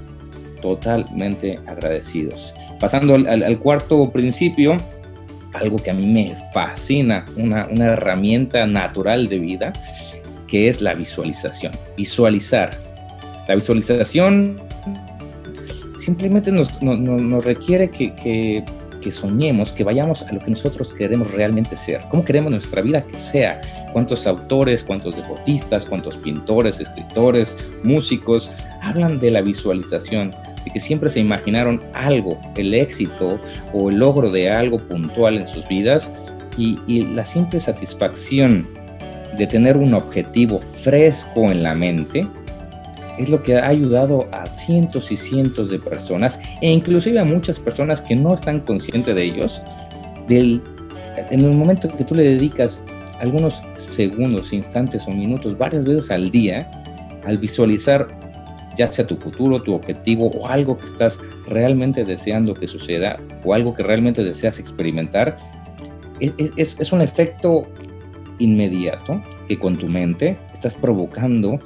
totalmente 0.62 1.60
agradecidos. 1.66 2.54
Pasando 2.80 3.16
al 3.16 3.60
cuarto 3.60 4.12
principio, 4.12 4.78
algo 5.54 5.78
que 5.78 5.92
a 5.92 5.94
mí 5.94 6.06
me 6.06 6.36
fascina, 6.54 7.26
una, 7.36 7.68
herramienta 7.70 8.66
natural 8.66 9.28
de 9.28 9.40
vida, 9.40 9.74
que 10.48 10.68
es 10.68 10.82
la 10.82 10.94
visualización. 10.94 11.72
Visualizar. 11.98 12.72
La 13.48 13.56
visualización 13.56 14.62
simplemente 15.98 16.52
nos, 16.52 16.80
requiere 17.44 17.90
que, 17.90 18.14
que, 18.14 19.12
soñemos, 19.12 19.72
que 19.72 19.84
vayamos 19.84 20.24
a 20.24 20.32
lo 20.32 20.40
que 20.40 20.52
nosotros 20.52 20.94
queremos 20.94 21.32
realmente 21.32 21.76
ser. 21.76 22.02
¿Cómo 22.10 22.24
queremos 22.24 22.52
nuestra 22.52 22.82
vida 22.82 23.04
que 23.04 23.20
sea? 23.20 23.60
¿Cuántos 23.94 24.28
autores, 24.28 24.84
cuántos 24.84 25.16
deportistas, 25.16 25.86
cuántos 25.86 26.16
pintores, 26.18 26.80
escritores, 26.80 27.58
músicos 27.84 28.50
hablan 28.82 29.20
de 29.20 29.32
la 29.32 29.42
visualización? 29.42 30.32
Que 30.70 30.80
siempre 30.80 31.10
se 31.10 31.20
imaginaron 31.20 31.82
algo, 31.94 32.40
el 32.56 32.74
éxito 32.74 33.40
o 33.74 33.90
el 33.90 33.98
logro 33.98 34.30
de 34.30 34.50
algo 34.50 34.78
puntual 34.78 35.40
en 35.40 35.48
sus 35.48 35.68
vidas 35.68 36.10
y, 36.58 37.02
la 37.14 37.26
simple 37.26 37.60
satisfacción 37.60 38.68
de 39.38 39.48
tener 39.48 39.78
un 39.78 39.94
objetivo 39.94 40.60
fresco 40.78 41.50
en 41.50 41.64
la 41.64 41.74
mente 41.74 42.28
es 43.18 43.30
lo 43.30 43.42
que 43.42 43.58
ha 43.58 43.68
ayudado 43.68 44.28
a 44.32 44.46
cientos 44.46 45.12
y 45.12 45.18
cientos 45.18 45.70
de 45.70 45.80
personas 45.80 46.40
e 46.62 46.70
inclusive 46.70 47.20
a 47.20 47.26
muchas 47.26 47.60
personas 47.60 48.02
que 48.02 48.16
no 48.16 48.34
están 48.34 48.60
conscientes 48.60 49.16
de 49.16 49.24
ellos, 49.24 49.62
del, 50.28 50.62
en 51.30 51.40
el 51.40 51.52
momento 51.52 51.88
que 51.88 52.04
tú 52.04 52.16
le 52.16 52.24
dedicas 52.24 52.84
algunos 53.20 53.62
segundos, 53.78 54.52
instantes 54.52 55.08
o 55.08 55.12
minutos, 55.12 55.58
varias 55.58 55.84
veces 55.84 56.12
al 56.12 56.30
día, 56.30 56.70
al 57.26 57.38
visualizar 57.38 58.08
ya 58.82 58.88
sea 58.88 59.06
tu 59.06 59.16
futuro, 59.18 59.62
tu 59.62 59.76
objetivo 59.76 60.32
o 60.32 60.48
algo 60.48 60.76
que 60.76 60.86
estás 60.86 61.20
realmente 61.46 62.04
deseando 62.04 62.56
que 62.56 62.66
suceda 62.66 63.20
o 63.44 63.54
algo 63.54 63.76
que 63.76 63.84
realmente 63.84 64.24
deseas 64.24 64.58
experimentar, 64.58 65.38
es, 66.20 66.76
es, 66.80 66.92
un 66.92 67.02
efecto 67.02 67.68
inmediato 68.40 69.22
que 69.48 69.60
con 69.60 69.78
tu 69.78 69.88
mente 69.88 70.36
estás 70.52 70.74
provocando 70.74 71.60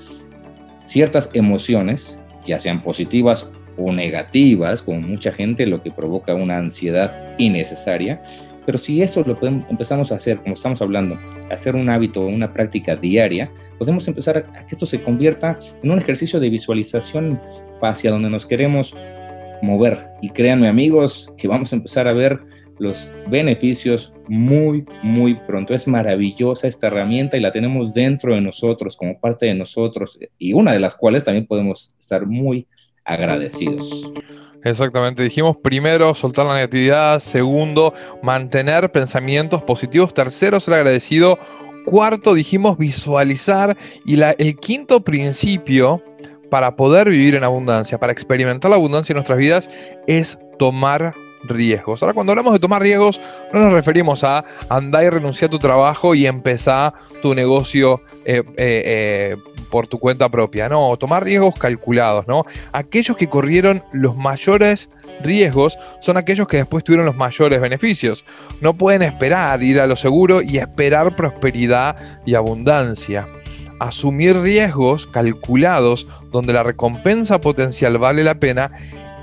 ciertas 0.86 1.30
emociones, 1.32 2.20
ya 2.46 2.60
sean 2.60 2.82
positivas 2.82 3.50
o 3.78 3.94
negativas, 3.94 4.82
como 4.82 5.00
mucha 5.00 5.32
gente, 5.32 5.66
lo 5.66 5.82
que 5.82 5.92
provoca 5.92 6.36
una 6.36 6.58
ansiedad 6.58 7.36
innecesaria, 7.38 8.22
pero 8.66 8.78
si 8.78 9.02
eso 9.02 9.24
lo 9.26 9.38
podemos, 9.40 9.66
empezamos 9.70 10.12
a 10.12 10.16
hacer, 10.16 10.40
como 10.40 10.56
estamos 10.56 10.82
hablando, 10.82 11.18
hacer 11.52 11.76
un 11.76 11.90
hábito, 11.90 12.26
una 12.26 12.52
práctica 12.52 12.96
diaria, 12.96 13.52
podemos 13.78 14.08
empezar 14.08 14.38
a, 14.38 14.66
que 14.66 14.74
esto 14.74 14.86
se 14.86 15.02
convierta 15.02 15.58
en 15.84 15.92
un 15.92 16.00
ejercicio 16.00 16.40
de 16.40 16.50
visualización 16.50 17.40
hacia 17.82 18.12
donde 18.12 18.30
nos 18.30 18.46
queremos 18.46 18.96
mover. 19.62 20.08
Y 20.22 20.30
créanme 20.30 20.68
amigos, 20.68 21.32
que 21.38 21.48
vamos 21.48 21.72
a 21.72 21.76
empezar 21.76 22.08
a 22.08 22.14
ver 22.14 22.40
los 22.80 23.10
beneficios 23.28 24.14
muy, 24.28 24.86
muy 25.04 25.36
pronto. 25.36 25.74
Es 25.74 25.88
maravillosa 25.88 26.68
esta 26.68 26.88
herramienta 26.88 27.38
y 27.38 27.42
la 27.42 27.52
tenemos 27.52 27.94
dentro 27.94 28.34
de 28.34 28.42
nosotros, 28.42 28.98
como 28.98 29.20
parte 29.20 29.46
de 29.46 29.54
nosotros, 29.54 30.18
y 30.38 30.54
una 30.54 30.74
de 30.74 30.80
las 30.80 30.96
cuales 30.96 31.24
también 31.24 31.46
podemos 31.46 31.96
estar 32.00 32.26
muy 32.26 32.68
agradecidos. 33.04 34.12
Exactamente, 34.66 35.22
dijimos 35.22 35.56
primero 35.58 36.16
soltar 36.16 36.48
la 36.48 36.56
negatividad, 36.56 37.20
segundo 37.20 37.94
mantener 38.24 38.92
pensamientos 38.92 39.62
positivos, 39.62 40.12
tercero 40.12 40.60
ser 40.60 40.74
agradecido, 40.74 41.38
cuarto 41.86 42.34
dijimos 42.34 42.76
visualizar 42.76 43.78
y 44.06 44.20
el 44.20 44.56
quinto 44.58 45.04
principio 45.04 46.02
para 46.50 46.76
poder 46.76 47.12
vivir 47.12 47.36
en 47.36 47.44
abundancia, 47.44 48.00
para 48.00 48.12
experimentar 48.12 48.72
la 48.72 48.78
abundancia 48.78 49.14
en 49.14 49.18
nuestras 49.18 49.38
vidas, 49.38 49.70
es 50.08 50.40
tomar 50.58 51.14
riesgos. 51.44 52.02
Ahora, 52.02 52.16
cuando 52.16 52.32
hablamos 52.32 52.54
de 52.54 52.60
tomar 52.60 52.82
riesgos, 52.82 53.22
no 53.54 53.62
nos 53.62 53.72
referimos 53.72 54.24
a 54.24 54.46
andar 54.70 55.04
y 55.04 55.10
renunciar 55.10 55.50
a 55.50 55.52
tu 55.52 55.60
trabajo 55.60 56.16
y 56.16 56.26
empezar 56.26 56.94
tu 57.22 57.36
negocio 57.36 58.02
eh, 58.26 58.42
eh, 58.58 59.36
eh, 59.38 59.38
por 59.76 59.88
tu 59.88 60.00
cuenta 60.00 60.30
propia. 60.30 60.70
No, 60.70 60.96
tomar 60.96 61.26
riesgos 61.26 61.54
calculados, 61.56 62.26
¿no? 62.30 62.46
Aquellos 62.72 63.18
que 63.18 63.28
corrieron 63.28 63.84
los 63.92 64.16
mayores 64.16 64.90
riesgos 65.22 65.78
son 66.00 66.16
aquellos 66.16 66.48
que 66.48 66.56
después 66.56 66.86
tuvieron 66.86 67.06
los 67.06 67.18
mayores 67.18 67.60
beneficios. 67.60 68.24
No 68.62 68.74
pueden 68.74 69.02
esperar 69.02 69.62
ir 69.62 69.82
a 69.82 69.86
lo 69.86 69.98
seguro 69.98 70.42
y 70.42 70.60
esperar 70.60 71.18
prosperidad 71.18 71.98
y 72.26 72.36
abundancia. 72.36 73.28
Asumir 73.82 74.38
riesgos 74.38 75.08
calculados 75.08 76.08
donde 76.32 76.54
la 76.54 76.64
recompensa 76.64 77.42
potencial 77.42 77.98
vale 77.98 78.24
la 78.24 78.36
pena 78.36 78.72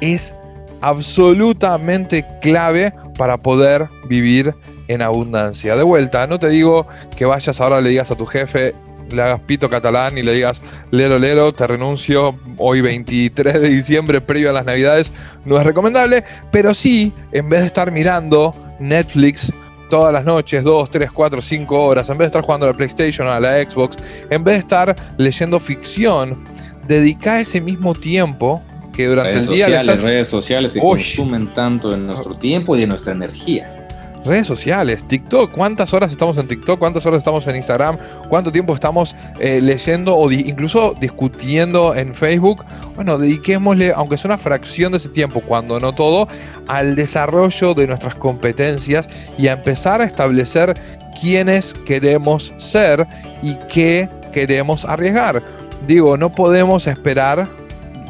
es 0.03 0.35
absolutamente 0.83 2.27
clave 2.43 2.93
para 3.17 3.39
poder 3.39 3.89
vivir 4.07 4.55
en 4.89 5.01
abundancia. 5.01 5.77
De 5.77 5.83
vuelta, 5.83 6.27
no 6.27 6.39
te 6.39 6.51
digo 6.51 6.87
que 7.17 7.25
vayas 7.25 7.59
ahora 7.59 7.81
le 7.81 7.89
digas 7.89 8.11
a 8.11 8.17
tu 8.17 8.27
jefe, 8.27 8.75
le 9.13 9.23
hagas 9.23 9.41
pito 9.41 9.69
catalán 9.69 10.19
y 10.19 10.23
le 10.23 10.33
digas, 10.33 10.61
lero, 10.91 11.19
lero, 11.19 11.53
te 11.53 11.67
renuncio 11.67 12.39
hoy 12.59 12.81
23 12.81 13.61
de 13.61 13.69
diciembre, 13.69 14.21
previo 14.21 14.51
a 14.51 14.53
las 14.53 14.65
navidades, 14.65 15.13
no 15.45 15.59
es 15.59 15.65
recomendable, 15.65 16.25
pero 16.51 16.75
sí, 16.75 17.13
en 17.33 17.49
vez 17.49 17.61
de 17.61 17.67
estar 17.67 17.93
mirando 17.93 18.55
Netflix 18.81 19.53
todas 19.91 20.13
las 20.13 20.25
noches, 20.25 20.65
2, 20.65 20.91
3, 20.91 21.11
4, 21.13 21.43
5 21.43 21.85
horas, 21.85 22.09
en 22.09 22.17
vez 22.17 22.27
de 22.27 22.29
estar 22.29 22.43
jugando 22.43 22.67
a 22.67 22.71
la 22.71 22.77
PlayStation 22.77 23.29
o 23.29 23.31
a 23.33 23.39
la 23.39 23.63
Xbox, 23.63 23.97
en 24.31 24.43
vez 24.43 24.55
de 24.55 24.61
estar 24.61 24.97
leyendo 25.19 25.61
ficción, 25.61 26.43
dedica 26.89 27.41
ese 27.41 27.61
mismo 27.61 27.95
tiempo 27.95 28.63
que 28.93 29.07
durante 29.07 29.39
el 29.39 29.47
día... 29.49 29.67
Sociales, 29.67 30.03
redes 30.03 30.29
sociales 30.29 30.73
que 30.73 30.81
consumen 30.81 31.49
tanto 31.49 31.91
de 31.91 31.99
nuestro 31.99 32.35
tiempo 32.37 32.77
y 32.77 32.81
de 32.81 32.87
nuestra 32.87 33.13
energía. 33.13 33.82
Redes 34.25 34.47
sociales, 34.47 35.03
TikTok, 35.09 35.51
¿cuántas 35.51 35.93
horas 35.93 36.13
estamos 36.13 36.37
en 36.37 36.47
TikTok? 36.47 36.79
¿Cuántas 36.79 37.05
horas 37.07 37.19
estamos 37.19 37.45
en 37.49 37.57
Instagram? 37.57 37.99
¿Cuánto 38.29 38.53
tiempo 38.53 38.73
estamos 38.73 39.17
eh, 39.41 39.61
leyendo 39.61 40.17
o 40.17 40.31
incluso 40.31 40.95
discutiendo 41.01 41.93
en 41.97 42.15
Facebook? 42.15 42.65
Bueno, 42.95 43.19
dediquémosle, 43.19 43.93
aunque 43.97 44.17
sea 44.17 44.29
una 44.29 44.39
fracción 44.39 44.93
de 44.93 44.99
ese 44.99 45.09
tiempo, 45.09 45.41
cuando 45.41 45.81
no 45.81 45.93
todo, 45.93 46.29
al 46.69 46.95
desarrollo 46.95 47.75
de 47.75 47.89
nuestras 47.89 48.15
competencias 48.15 49.09
y 49.39 49.49
a 49.49 49.55
empezar 49.55 50.01
a 50.01 50.05
establecer 50.05 50.75
quiénes 51.21 51.75
queremos 51.85 52.55
ser 52.59 53.05
y 53.43 53.57
qué 53.69 54.09
queremos 54.33 54.85
arriesgar. 54.85 55.43
Digo, 55.89 56.17
no 56.17 56.33
podemos 56.33 56.87
esperar 56.87 57.49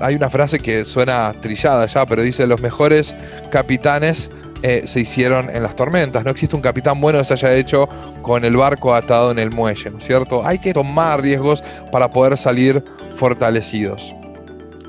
hay 0.03 0.17
una 0.17 0.29
frase 0.29 0.59
que 0.59 0.85
suena 0.85 1.33
trillada 1.43 1.87
ya, 1.87 2.05
pero 2.05 2.23
dice 2.23 2.45
los 2.49 2.61
mejores 2.61 3.15
capitanes 3.51 4.33
eh, 4.63 4.83
se 4.87 5.01
hicieron 5.01 5.51
en 5.51 5.63
las 5.63 5.77
tormentas. 5.77 6.25
No 6.25 6.31
existe 6.31 6.55
un 6.57 6.63
capitán 6.63 7.01
bueno 7.01 7.19
que 7.19 7.25
se 7.25 7.35
haya 7.35 7.55
hecho 7.55 7.89
con 8.23 8.45
el 8.45 8.57
barco 8.57 8.95
atado 8.95 9.31
en 9.31 9.39
el 9.39 9.51
muelle, 9.51 9.91
¿no 9.91 9.99
es 9.99 10.05
cierto? 10.05 10.45
Hay 10.47 10.59
que 10.59 10.73
tomar 10.73 11.21
riesgos 11.21 11.63
para 11.91 12.11
poder 12.11 12.37
salir 12.37 12.83
fortalecidos. 13.15 14.15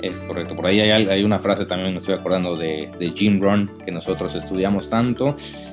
Es 0.02 0.18
correcto, 0.20 0.56
por 0.56 0.66
ahí 0.66 0.82
hay, 0.82 1.24
una 1.24 1.40
frase 1.40 1.66
también, 1.66 1.94
me 1.94 2.00
estoy 2.00 2.16
acordando 2.16 2.56
de, 2.58 3.14
Jim 3.16 3.40
Rohn, 3.42 3.72
que 3.86 3.92
nosotros 3.92 4.36
estudiamos 4.36 4.90
tanto, 4.90 5.28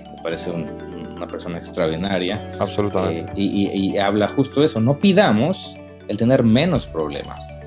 me 0.05 0.23
parece 0.23 0.53
una 0.53 1.27
persona 1.27 1.59
extraordinaria. 1.59 2.55
Absolutamente. 2.61 3.33
Eh, 3.33 3.35
y, 3.37 3.71
y 3.73 3.99
habla 3.99 4.29
justo 4.29 4.61
de 4.61 4.67
eso, 4.67 4.81
no 4.81 4.99
pidamos 4.99 5.75
el 6.07 6.17
tener 6.17 6.45
menos 6.45 6.87
problemas 6.87 7.61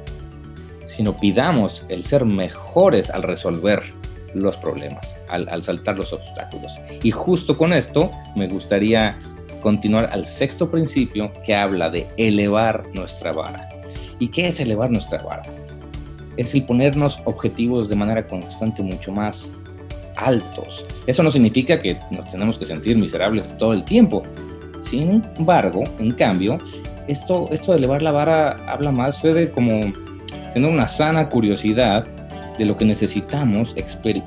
sino 0.94 1.14
pidamos 1.14 1.86
el 1.90 2.04
ser 2.04 2.24
mejores 2.24 3.10
al 3.10 3.24
resolver 3.24 3.82
los 4.34 4.58
problemas, 4.58 5.16
al, 5.30 5.64
saltar 5.64 5.98
los 5.98 6.14
obstáculos. 6.14 6.74
Y 7.04 7.12
justo 7.12 7.58
con 7.58 7.74
esto 7.74 8.12
me 8.36 8.48
gustaría 8.48 9.18
continuar 9.62 10.10
al 10.12 10.26
sexto 10.26 10.70
principio 10.70 11.32
que 11.46 11.56
habla 11.56 11.90
de 11.90 12.06
elevar 12.18 12.86
nuestra 12.94 13.32
vara. 13.32 13.70
¿Y 14.20 14.28
qué 14.28 14.48
es 14.48 14.60
elevar 14.60 14.92
nuestra 14.92 15.22
vara? 15.24 15.44
Es 16.38 16.54
el 16.54 16.64
ponernos 16.64 17.22
objetivos 17.26 17.90
de 17.90 17.96
manera 17.96 18.28
constante 18.28 18.82
mucho 18.82 19.12
más 19.12 19.52
altos. 20.16 20.86
Eso 21.08 21.24
no 21.24 21.32
significa 21.32 21.82
que 21.82 21.98
nos 22.12 22.30
tenemos 22.30 22.58
que 22.58 22.66
sentir 22.66 22.98
miserables 22.98 23.58
todo 23.58 23.74
el 23.74 23.84
tiempo. 23.84 24.24
Sin 24.80 25.24
embargo, 25.38 25.84
en 26.00 26.12
cambio, 26.12 26.58
esto, 27.08 27.48
esto 27.52 27.72
de 27.72 27.78
elevar 27.78 28.02
la 28.02 28.12
vara 28.12 28.58
habla 28.68 28.92
más 28.92 29.22
de 29.22 29.50
como 29.52 29.82
tener 30.54 30.70
una 30.70 30.88
sana 30.88 31.30
curiosidad 31.30 32.06
de 32.58 32.66
lo 32.66 32.78
que 32.78 32.86
necesitamos 32.86 33.76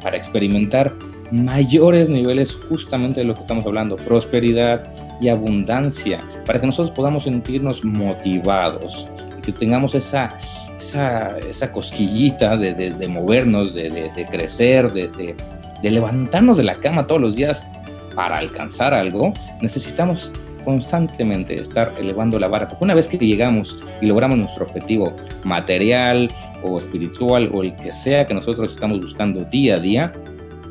para 0.02 0.16
experimentar 0.16 0.92
mayores 1.30 2.08
niveles 2.08 2.54
justamente 2.68 3.20
de 3.20 3.26
lo 3.26 3.34
que 3.34 3.40
estamos 3.40 3.66
hablando, 3.66 3.96
prosperidad 3.96 4.92
y 5.20 5.28
abundancia, 5.28 6.24
para 6.44 6.60
que 6.60 6.66
nosotros 6.66 6.94
podamos 6.94 7.24
sentirnos 7.24 7.84
motivados 7.84 9.08
que 9.46 9.52
tengamos 9.52 9.94
esa, 9.94 10.36
esa, 10.78 11.72
cosquillita 11.72 12.56
de, 12.56 13.08
movernos, 13.08 13.72
de, 13.72 14.26
crecer, 14.30 14.92
de, 14.92 15.34
levantarnos 15.82 16.58
de 16.58 16.64
la 16.64 16.74
cama 16.74 17.06
todos 17.06 17.20
los 17.20 17.36
días 17.36 17.66
para 18.14 18.38
alcanzar 18.38 18.92
algo, 18.92 19.32
necesitamos 19.60 20.32
constantemente 20.66 21.58
estar 21.58 21.94
elevando 21.96 22.40
la 22.40 22.48
vara, 22.48 22.66
porque 22.66 22.84
una 22.84 22.94
vez 22.94 23.08
que 23.08 23.16
llegamos 23.16 23.78
y 24.02 24.06
logramos 24.06 24.36
nuestro 24.36 24.66
objetivo 24.66 25.14
material 25.44 26.28
o 26.64 26.76
espiritual 26.76 27.48
o 27.54 27.62
el 27.62 27.74
que 27.76 27.92
sea 27.92 28.26
que 28.26 28.34
nosotros 28.34 28.72
estamos 28.72 29.00
buscando 29.00 29.44
día 29.44 29.76
a 29.76 29.78
día, 29.78 30.12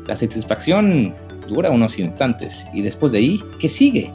la 0.06 0.14
satisfacción 0.14 1.14
dura 1.48 1.70
unos 1.70 1.98
instantes 1.98 2.66
y 2.74 2.82
después 2.82 3.12
de 3.12 3.18
ahí, 3.18 3.40
¿qué 3.58 3.70
sigue? 3.70 4.12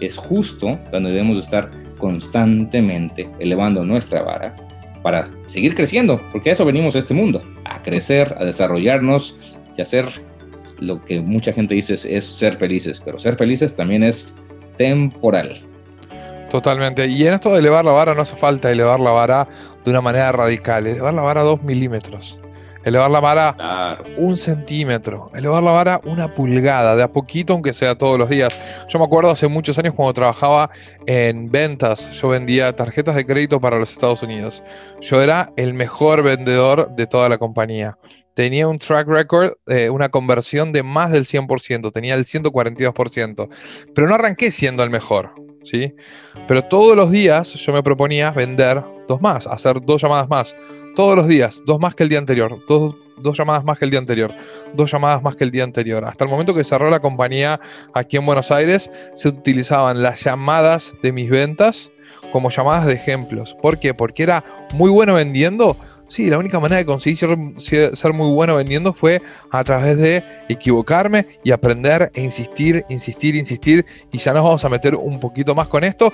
Es 0.00 0.16
justo 0.16 0.78
donde 0.92 1.10
debemos 1.10 1.36
estar 1.38 1.68
constantemente 1.98 3.28
elevando 3.40 3.84
nuestra 3.84 4.22
vara 4.22 4.54
para 5.02 5.28
seguir 5.46 5.74
creciendo, 5.74 6.20
porque 6.30 6.50
a 6.50 6.52
eso 6.52 6.64
venimos 6.64 6.94
a 6.94 7.00
este 7.00 7.12
mundo, 7.12 7.42
a 7.64 7.82
crecer, 7.82 8.36
a 8.38 8.44
desarrollarnos 8.44 9.36
y 9.76 9.80
a 9.80 9.82
hacer 9.82 10.06
lo 10.78 11.04
que 11.04 11.20
mucha 11.20 11.52
gente 11.52 11.74
dice 11.74 11.94
es 11.94 12.24
ser 12.24 12.56
felices, 12.56 13.02
pero 13.04 13.18
ser 13.18 13.34
felices 13.34 13.74
también 13.74 14.04
es 14.04 14.36
temporal. 14.78 15.62
Totalmente. 16.50 17.06
Y 17.06 17.26
en 17.26 17.34
esto 17.34 17.52
de 17.52 17.58
elevar 17.58 17.84
la 17.84 17.92
vara 17.92 18.14
no 18.14 18.22
hace 18.22 18.36
falta 18.36 18.70
elevar 18.70 19.00
la 19.00 19.10
vara 19.10 19.48
de 19.84 19.90
una 19.90 20.00
manera 20.00 20.32
radical. 20.32 20.86
Elevar 20.86 21.12
la 21.12 21.22
vara 21.22 21.42
dos 21.42 21.62
milímetros. 21.62 22.38
Elevar 22.84 23.10
la 23.10 23.20
vara 23.20 23.98
un 24.16 24.38
centímetro. 24.38 25.30
Elevar 25.34 25.62
la 25.62 25.72
vara 25.72 26.00
una 26.04 26.34
pulgada. 26.34 26.96
De 26.96 27.02
a 27.02 27.12
poquito, 27.12 27.52
aunque 27.52 27.74
sea 27.74 27.98
todos 27.98 28.18
los 28.18 28.30
días. 28.30 28.58
Yo 28.88 28.98
me 28.98 29.04
acuerdo 29.04 29.30
hace 29.30 29.46
muchos 29.46 29.76
años 29.78 29.92
cuando 29.92 30.14
trabajaba 30.14 30.70
en 31.06 31.50
ventas. 31.50 32.10
Yo 32.12 32.28
vendía 32.28 32.74
tarjetas 32.74 33.14
de 33.14 33.26
crédito 33.26 33.60
para 33.60 33.78
los 33.78 33.92
Estados 33.92 34.22
Unidos. 34.22 34.62
Yo 35.02 35.20
era 35.20 35.52
el 35.56 35.74
mejor 35.74 36.22
vendedor 36.22 36.88
de 36.96 37.06
toda 37.06 37.28
la 37.28 37.36
compañía 37.36 37.98
tenía 38.38 38.68
un 38.68 38.78
track 38.78 39.08
record, 39.08 39.54
eh, 39.66 39.90
una 39.90 40.10
conversión 40.10 40.70
de 40.70 40.84
más 40.84 41.10
del 41.10 41.24
100%, 41.24 41.90
tenía 41.90 42.14
el 42.14 42.24
142%, 42.24 43.48
pero 43.92 44.06
no 44.06 44.14
arranqué 44.14 44.52
siendo 44.52 44.84
el 44.84 44.90
mejor, 44.90 45.32
¿sí? 45.64 45.92
Pero 46.46 46.62
todos 46.62 46.94
los 46.94 47.10
días 47.10 47.54
yo 47.54 47.72
me 47.72 47.82
proponía 47.82 48.30
vender 48.30 48.84
dos 49.08 49.20
más, 49.20 49.48
hacer 49.48 49.80
dos 49.84 50.02
llamadas 50.02 50.28
más, 50.28 50.54
todos 50.94 51.16
los 51.16 51.26
días, 51.26 51.60
dos 51.66 51.80
más 51.80 51.96
que 51.96 52.04
el 52.04 52.10
día 52.10 52.20
anterior, 52.20 52.60
dos, 52.68 52.94
dos 53.16 53.36
llamadas 53.36 53.64
más 53.64 53.76
que 53.76 53.86
el 53.86 53.90
día 53.90 53.98
anterior, 53.98 54.32
dos 54.72 54.92
llamadas 54.92 55.20
más 55.20 55.34
que 55.34 55.42
el 55.42 55.50
día 55.50 55.64
anterior. 55.64 56.04
Hasta 56.04 56.22
el 56.22 56.30
momento 56.30 56.54
que 56.54 56.62
cerró 56.62 56.90
la 56.90 57.00
compañía 57.00 57.58
aquí 57.92 58.18
en 58.18 58.24
Buenos 58.24 58.52
Aires, 58.52 58.88
se 59.16 59.30
utilizaban 59.30 60.00
las 60.00 60.22
llamadas 60.22 60.94
de 61.02 61.10
mis 61.10 61.28
ventas 61.28 61.90
como 62.30 62.50
llamadas 62.50 62.86
de 62.86 62.94
ejemplos. 62.94 63.56
¿Por 63.60 63.80
qué? 63.80 63.94
Porque 63.94 64.22
era 64.22 64.44
muy 64.74 64.90
bueno 64.90 65.14
vendiendo, 65.14 65.76
Sí, 66.08 66.30
la 66.30 66.38
única 66.38 66.58
manera 66.58 66.78
de 66.78 66.86
conseguir 66.86 67.18
ser, 67.58 68.12
muy 68.14 68.32
bueno 68.32 68.56
vendiendo 68.56 68.94
fue 68.94 69.20
a 69.50 69.62
través 69.62 69.98
de 69.98 70.24
equivocarme 70.48 71.26
y 71.44 71.50
aprender 71.50 72.10
e 72.14 72.22
insistir, 72.22 72.84
insistir, 72.88 73.36
insistir. 73.36 73.84
Y 74.10 74.18
ya 74.18 74.32
nos 74.32 74.42
vamos 74.42 74.64
a 74.64 74.70
meter 74.70 74.94
un 74.94 75.20
poquito 75.20 75.54
más 75.54 75.68
con 75.68 75.84
esto, 75.84 76.10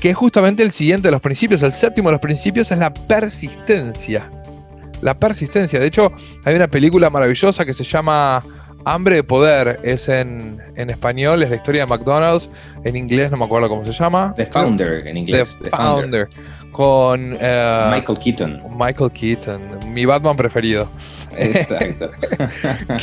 que 0.00 0.10
es 0.10 0.16
justamente 0.16 0.64
el 0.64 0.72
siguiente 0.72 1.08
de 1.08 1.12
los 1.12 1.20
principios. 1.20 1.62
El 1.62 1.72
séptimo 1.72 2.08
de 2.08 2.14
los 2.14 2.20
principios 2.20 2.72
es 2.72 2.78
la 2.78 2.92
persistencia. 2.92 4.28
La 5.00 5.16
persistencia. 5.16 5.78
De 5.78 5.86
hecho, 5.86 6.12
hay 6.44 6.56
una 6.56 6.66
película 6.66 7.08
maravillosa 7.08 7.64
que 7.64 7.72
se 7.72 7.84
llama 7.84 8.42
Hambre 8.84 9.16
de 9.16 9.22
Poder. 9.22 9.78
Es 9.84 10.08
en, 10.08 10.60
español, 10.74 11.44
es 11.44 11.50
la 11.50 11.56
historia 11.56 11.82
de 11.82 11.86
McDonald's. 11.86 12.50
En 12.82 12.96
inglés 12.96 13.30
no 13.30 13.36
me 13.36 13.44
acuerdo 13.44 13.68
cómo 13.68 13.84
se 13.84 13.92
llama. 13.92 14.34
The 14.34 14.46
Founder, 14.46 15.06
en 15.06 15.16
inglés. 15.16 15.56
The, 15.62 15.70
Founder 15.70 16.28
con 16.76 17.34
eh, 17.40 17.88
Michael 17.90 18.18
Keaton. 18.18 18.62
Michael 18.78 19.10
Keaton, 19.10 19.62
mi 19.94 20.04
Batman 20.04 20.36
preferido. 20.36 20.86
Exacto. 21.34 22.10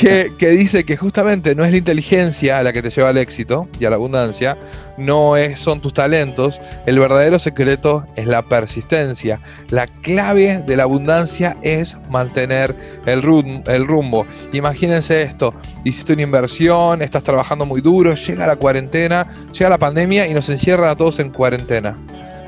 que, 0.00 0.48
dice 0.50 0.84
que 0.84 0.96
justamente 0.96 1.56
no 1.56 1.64
es 1.64 1.72
la 1.72 1.78
inteligencia 1.78 2.62
la 2.62 2.72
que 2.72 2.82
te 2.82 2.90
lleva 2.90 3.08
al 3.08 3.16
éxito 3.16 3.66
y 3.80 3.84
a 3.84 3.90
la 3.90 3.96
abundancia, 3.96 4.56
no 4.96 5.36
es, 5.36 5.58
son 5.58 5.80
tus 5.80 5.92
talentos, 5.92 6.60
el 6.86 7.00
verdadero 7.00 7.40
secreto 7.40 8.06
es 8.14 8.28
la 8.28 8.42
persistencia. 8.42 9.40
La 9.70 9.88
clave 9.88 10.62
de 10.64 10.76
la 10.76 10.84
abundancia 10.84 11.56
es 11.62 11.96
mantener 12.10 12.76
el, 13.06 13.24
el 13.66 13.86
rumbo. 13.88 14.24
Imagínense 14.52 15.22
esto, 15.22 15.52
hiciste 15.82 16.12
una 16.12 16.22
inversión, 16.22 17.02
estás 17.02 17.24
trabajando 17.24 17.66
muy 17.66 17.80
duro, 17.80 18.14
llega 18.14 18.46
la 18.46 18.54
cuarentena, 18.54 19.26
llega 19.52 19.68
la 19.68 19.78
pandemia 19.78 20.28
y 20.28 20.34
nos 20.34 20.48
encierran 20.48 20.90
a 20.90 20.94
todos 20.94 21.18
en 21.18 21.30
cuarentena. 21.30 21.98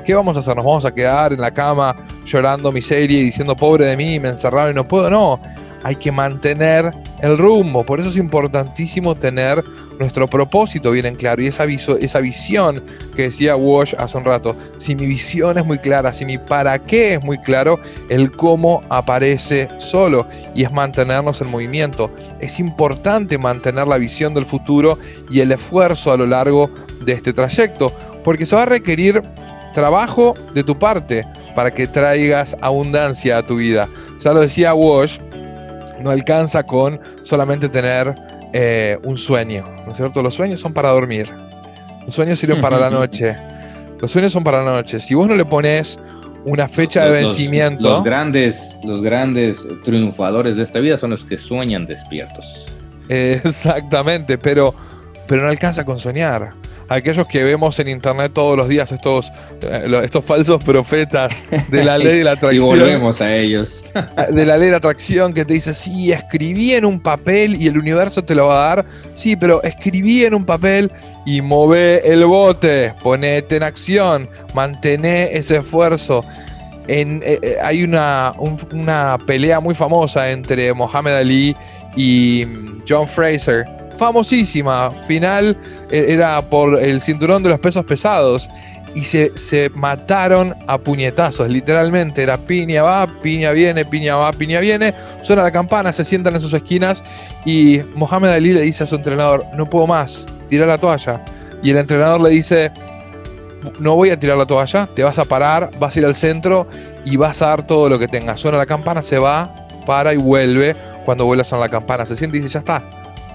¿Qué 0.07 0.15
vamos 0.15 0.37
a 0.37 0.39
hacer? 0.39 0.55
¿Nos 0.55 0.63
vamos 0.63 0.85
a 0.85 0.93
quedar 0.93 1.33
en 1.33 1.41
la 1.41 1.53
cama 1.53 1.93
llorando 2.25 2.71
miseria 2.71 3.19
y 3.19 3.23
diciendo 3.23 3.57
pobre 3.57 3.83
de 3.83 3.97
mí, 3.97 4.21
me 4.21 4.29
encerraron 4.29 4.71
y 4.71 4.73
no 4.73 4.87
puedo? 4.87 5.09
No, 5.09 5.37
hay 5.83 5.97
que 5.97 6.13
mantener 6.13 6.93
el 7.21 7.37
rumbo. 7.37 7.85
Por 7.85 7.99
eso 7.99 8.07
es 8.07 8.15
importantísimo 8.15 9.15
tener 9.15 9.61
nuestro 9.99 10.25
propósito 10.25 10.91
bien 10.91 11.07
en 11.07 11.15
claro 11.17 11.41
y 11.41 11.47
esa, 11.47 11.65
esa 11.65 12.19
visión 12.21 12.81
que 13.17 13.23
decía 13.23 13.57
Wash 13.57 13.95
hace 13.97 14.17
un 14.17 14.23
rato. 14.23 14.55
Si 14.77 14.95
mi 14.95 15.05
visión 15.05 15.57
es 15.57 15.65
muy 15.65 15.77
clara, 15.77 16.13
si 16.13 16.23
mi 16.23 16.37
para 16.37 16.79
qué 16.79 17.15
es 17.15 17.21
muy 17.21 17.37
claro, 17.39 17.77
el 18.07 18.31
cómo 18.31 18.83
aparece 18.87 19.67
solo 19.77 20.25
y 20.55 20.63
es 20.63 20.71
mantenernos 20.71 21.41
en 21.41 21.51
movimiento. 21.51 22.09
Es 22.39 22.61
importante 22.61 23.37
mantener 23.37 23.85
la 23.85 23.97
visión 23.97 24.33
del 24.33 24.45
futuro 24.45 24.97
y 25.29 25.41
el 25.41 25.51
esfuerzo 25.51 26.13
a 26.13 26.17
lo 26.17 26.27
largo 26.27 26.69
de 27.01 27.11
este 27.11 27.33
trayecto 27.33 27.91
porque 28.27 28.45
se 28.45 28.57
va 28.57 28.63
a 28.63 28.65
requerir 28.65 29.23
trabajo 29.77 30.33
de 30.55 30.63
tu 30.63 30.75
parte 30.79 31.23
para 31.53 31.69
que 31.69 31.85
traigas 31.85 32.57
abundancia 32.61 33.37
a 33.37 33.43
tu 33.43 33.57
vida. 33.57 33.87
Ya 34.19 34.33
lo 34.33 34.39
decía 34.39 34.73
Wash, 34.73 35.19
no 36.01 36.09
alcanza 36.09 36.63
con 36.63 36.99
solamente 37.21 37.69
tener 37.69 38.15
eh, 38.53 38.97
un 39.03 39.17
sueño, 39.17 39.63
¿no 39.85 39.91
es 39.91 39.97
cierto? 39.97 40.23
Los 40.23 40.33
sueños 40.33 40.61
son 40.61 40.73
para 40.73 40.89
dormir, 40.89 41.31
los 42.07 42.15
sueños 42.15 42.39
sirven 42.39 42.59
para 42.59 42.79
la 42.79 42.89
noche, 42.89 43.37
los 44.01 44.11
sueños 44.11 44.31
son 44.31 44.43
para 44.43 44.63
la 44.63 44.77
noche. 44.77 44.99
Si 44.99 45.13
vos 45.13 45.27
no 45.27 45.35
le 45.35 45.45
pones 45.45 45.99
una 46.43 46.67
fecha 46.67 47.05
de 47.05 47.11
vencimiento... 47.11 47.83
Los, 47.83 48.03
grandes, 48.03 48.79
los 48.83 49.03
grandes 49.03 49.67
triunfadores 49.83 50.55
de 50.55 50.63
esta 50.63 50.79
vida 50.79 50.97
son 50.97 51.11
los 51.11 51.23
que 51.23 51.37
sueñan 51.37 51.85
despiertos. 51.85 52.65
exactamente, 53.09 54.39
pero, 54.39 54.73
pero 55.27 55.43
no 55.43 55.49
alcanza 55.49 55.85
con 55.85 55.99
soñar 55.99 56.53
aquellos 56.89 57.27
que 57.27 57.43
vemos 57.43 57.77
en 57.79 57.87
internet 57.87 58.31
todos 58.33 58.57
los 58.57 58.67
días, 58.67 58.91
estos, 58.91 59.31
eh, 59.61 60.01
estos 60.03 60.23
falsos 60.23 60.63
profetas 60.63 61.33
de 61.69 61.83
la 61.83 61.97
ley 61.97 62.17
de 62.17 62.23
la 62.23 62.31
atracción. 62.31 62.55
y 62.55 62.79
volvemos 62.79 63.21
a 63.21 63.35
ellos. 63.35 63.85
de 64.31 64.45
la 64.45 64.57
ley 64.57 64.67
de 64.67 64.71
la 64.71 64.77
atracción 64.77 65.33
que 65.33 65.45
te 65.45 65.53
dice, 65.53 65.73
sí, 65.73 66.11
escribí 66.11 66.73
en 66.73 66.85
un 66.85 66.99
papel 66.99 67.61
y 67.61 67.67
el 67.67 67.77
universo 67.77 68.23
te 68.23 68.35
lo 68.35 68.47
va 68.47 68.71
a 68.71 68.75
dar. 68.75 68.85
Sí, 69.15 69.35
pero 69.35 69.61
escribí 69.63 70.23
en 70.23 70.33
un 70.33 70.45
papel 70.45 70.91
y 71.25 71.41
mové 71.41 72.01
el 72.09 72.25
bote, 72.25 72.93
ponete 73.03 73.57
en 73.57 73.63
acción, 73.63 74.29
mantené 74.53 75.35
ese 75.35 75.57
esfuerzo. 75.57 76.23
En, 76.87 77.21
eh, 77.25 77.37
eh, 77.41 77.57
hay 77.61 77.83
una, 77.83 78.31
una 78.71 79.17
pelea 79.27 79.59
muy 79.59 79.75
famosa 79.75 80.31
entre 80.31 80.73
Mohamed 80.73 81.13
Ali 81.13 81.55
y 81.97 82.45
John 82.87 83.07
Fraser 83.07 83.65
famosísima 83.97 84.91
final 85.07 85.55
eh, 85.91 86.05
era 86.09 86.41
por 86.41 86.81
el 86.81 87.01
cinturón 87.01 87.43
de 87.43 87.49
los 87.49 87.59
pesos 87.59 87.85
pesados 87.85 88.47
y 88.95 89.03
se, 89.03 89.31
se, 89.37 89.69
mataron 89.75 90.55
a 90.65 90.77
puñetazos, 90.77 91.47
literalmente 91.49 92.23
era 92.23 92.37
piña 92.37 92.81
va, 92.81 93.07
piña 93.21 93.51
viene, 93.51 93.85
piña 93.85 94.15
va, 94.15 94.31
piña 94.31 94.59
viene, 94.59 94.93
suena 95.21 95.43
la 95.43 95.51
campana, 95.51 95.93
se 95.93 96.03
sientan 96.03 96.35
en 96.35 96.41
sus 96.41 96.53
esquinas 96.53 97.03
y 97.45 97.81
Mohamed 97.95 98.29
Ali 98.29 98.53
le 98.53 98.61
dice 98.61 98.85
a 98.85 98.87
su 98.87 98.95
entrenador, 98.95 99.45
no 99.55 99.69
puedo 99.69 99.85
más, 99.85 100.25
tira 100.49 100.65
la 100.65 100.77
toalla. 100.77 101.23
Y 101.61 101.71
el 101.71 101.77
entrenador 101.77 102.21
le 102.21 102.29
dice, 102.29 102.71
no 103.79 103.95
voy 103.95 104.09
a 104.09 104.19
tirar 104.19 104.37
la 104.37 104.45
toalla, 104.45 104.87
te 104.95 105.03
vas 105.03 105.19
a 105.19 105.25
parar, 105.25 105.69
vas 105.79 105.95
a 105.95 105.99
ir 105.99 106.05
al 106.05 106.15
centro 106.15 106.67
y 107.05 107.17
vas 107.17 107.41
a 107.41 107.47
dar 107.47 107.67
todo 107.67 107.89
lo 107.89 107.99
que 107.99 108.07
tengas. 108.07 108.39
Suena 108.39 108.57
la 108.57 108.65
campana, 108.65 109.01
se 109.01 109.19
va, 109.19 109.67
para 109.85 110.13
y 110.13 110.17
vuelve. 110.17 110.75
Cuando 111.05 111.25
vuelve 111.25 111.41
a 111.41 111.45
sonar 111.45 111.65
la 111.65 111.69
campana, 111.69 112.05
se 112.05 112.15
siente 112.15 112.37
y 112.37 112.41
dice, 112.41 112.53
ya 112.53 112.59
está, 112.59 112.83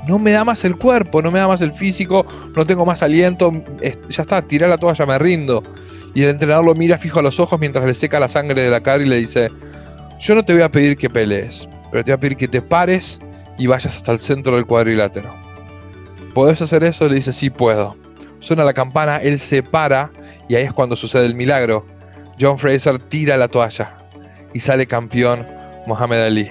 no 0.06 0.18
me 0.18 0.32
da 0.32 0.44
más 0.44 0.64
el 0.64 0.76
cuerpo, 0.76 1.22
no 1.22 1.30
me 1.30 1.38
da 1.38 1.48
más 1.48 1.60
el 1.60 1.72
físico, 1.72 2.26
no 2.56 2.64
tengo 2.64 2.84
más 2.84 3.02
aliento, 3.02 3.52
ya 4.08 4.22
está, 4.22 4.42
tira 4.42 4.68
la 4.68 4.78
toalla, 4.78 5.06
me 5.06 5.18
rindo. 5.18 5.62
Y 6.14 6.22
el 6.22 6.30
entrenador 6.30 6.66
lo 6.66 6.74
mira 6.74 6.98
fijo 6.98 7.20
a 7.20 7.22
los 7.22 7.40
ojos 7.40 7.58
mientras 7.58 7.84
le 7.84 7.94
seca 7.94 8.20
la 8.20 8.28
sangre 8.28 8.62
de 8.62 8.70
la 8.70 8.80
cara 8.80 9.02
y 9.02 9.06
le 9.06 9.16
dice, 9.16 9.48
yo 10.18 10.34
no 10.34 10.44
te 10.44 10.52
voy 10.52 10.62
a 10.62 10.70
pedir 10.70 10.96
que 10.96 11.08
pelees, 11.08 11.68
pero 11.90 12.04
te 12.04 12.10
voy 12.10 12.16
a 12.16 12.20
pedir 12.20 12.36
que 12.36 12.48
te 12.48 12.60
pares 12.60 13.18
y 13.58 13.66
vayas 13.66 13.96
hasta 13.96 14.12
el 14.12 14.18
centro 14.18 14.56
del 14.56 14.66
cuadrilátero. 14.66 15.32
¿Podés 16.34 16.60
hacer 16.62 16.84
eso? 16.84 17.08
Le 17.08 17.16
dice, 17.16 17.32
sí 17.32 17.50
puedo. 17.50 17.96
Suena 18.40 18.64
la 18.64 18.72
campana, 18.72 19.18
él 19.18 19.38
se 19.38 19.62
para 19.62 20.10
y 20.48 20.56
ahí 20.56 20.64
es 20.64 20.72
cuando 20.72 20.96
sucede 20.96 21.26
el 21.26 21.34
milagro. 21.34 21.86
John 22.40 22.58
Fraser 22.58 22.98
tira 22.98 23.36
la 23.36 23.48
toalla 23.48 23.96
y 24.52 24.60
sale 24.60 24.86
campeón 24.86 25.46
Mohamed 25.86 26.24
Ali. 26.24 26.50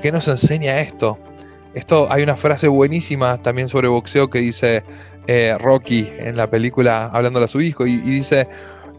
¿Qué 0.00 0.10
nos 0.10 0.26
enseña 0.28 0.80
esto? 0.80 1.18
Esto 1.74 2.10
hay 2.10 2.22
una 2.22 2.36
frase 2.36 2.68
buenísima 2.68 3.40
también 3.40 3.68
sobre 3.68 3.88
boxeo 3.88 4.28
que 4.28 4.40
dice 4.40 4.84
eh, 5.26 5.56
Rocky 5.58 6.10
en 6.18 6.36
la 6.36 6.50
película 6.50 7.06
hablándole 7.06 7.46
a 7.46 7.48
su 7.48 7.60
hijo 7.60 7.86
y, 7.86 7.96
dice, 7.98 8.46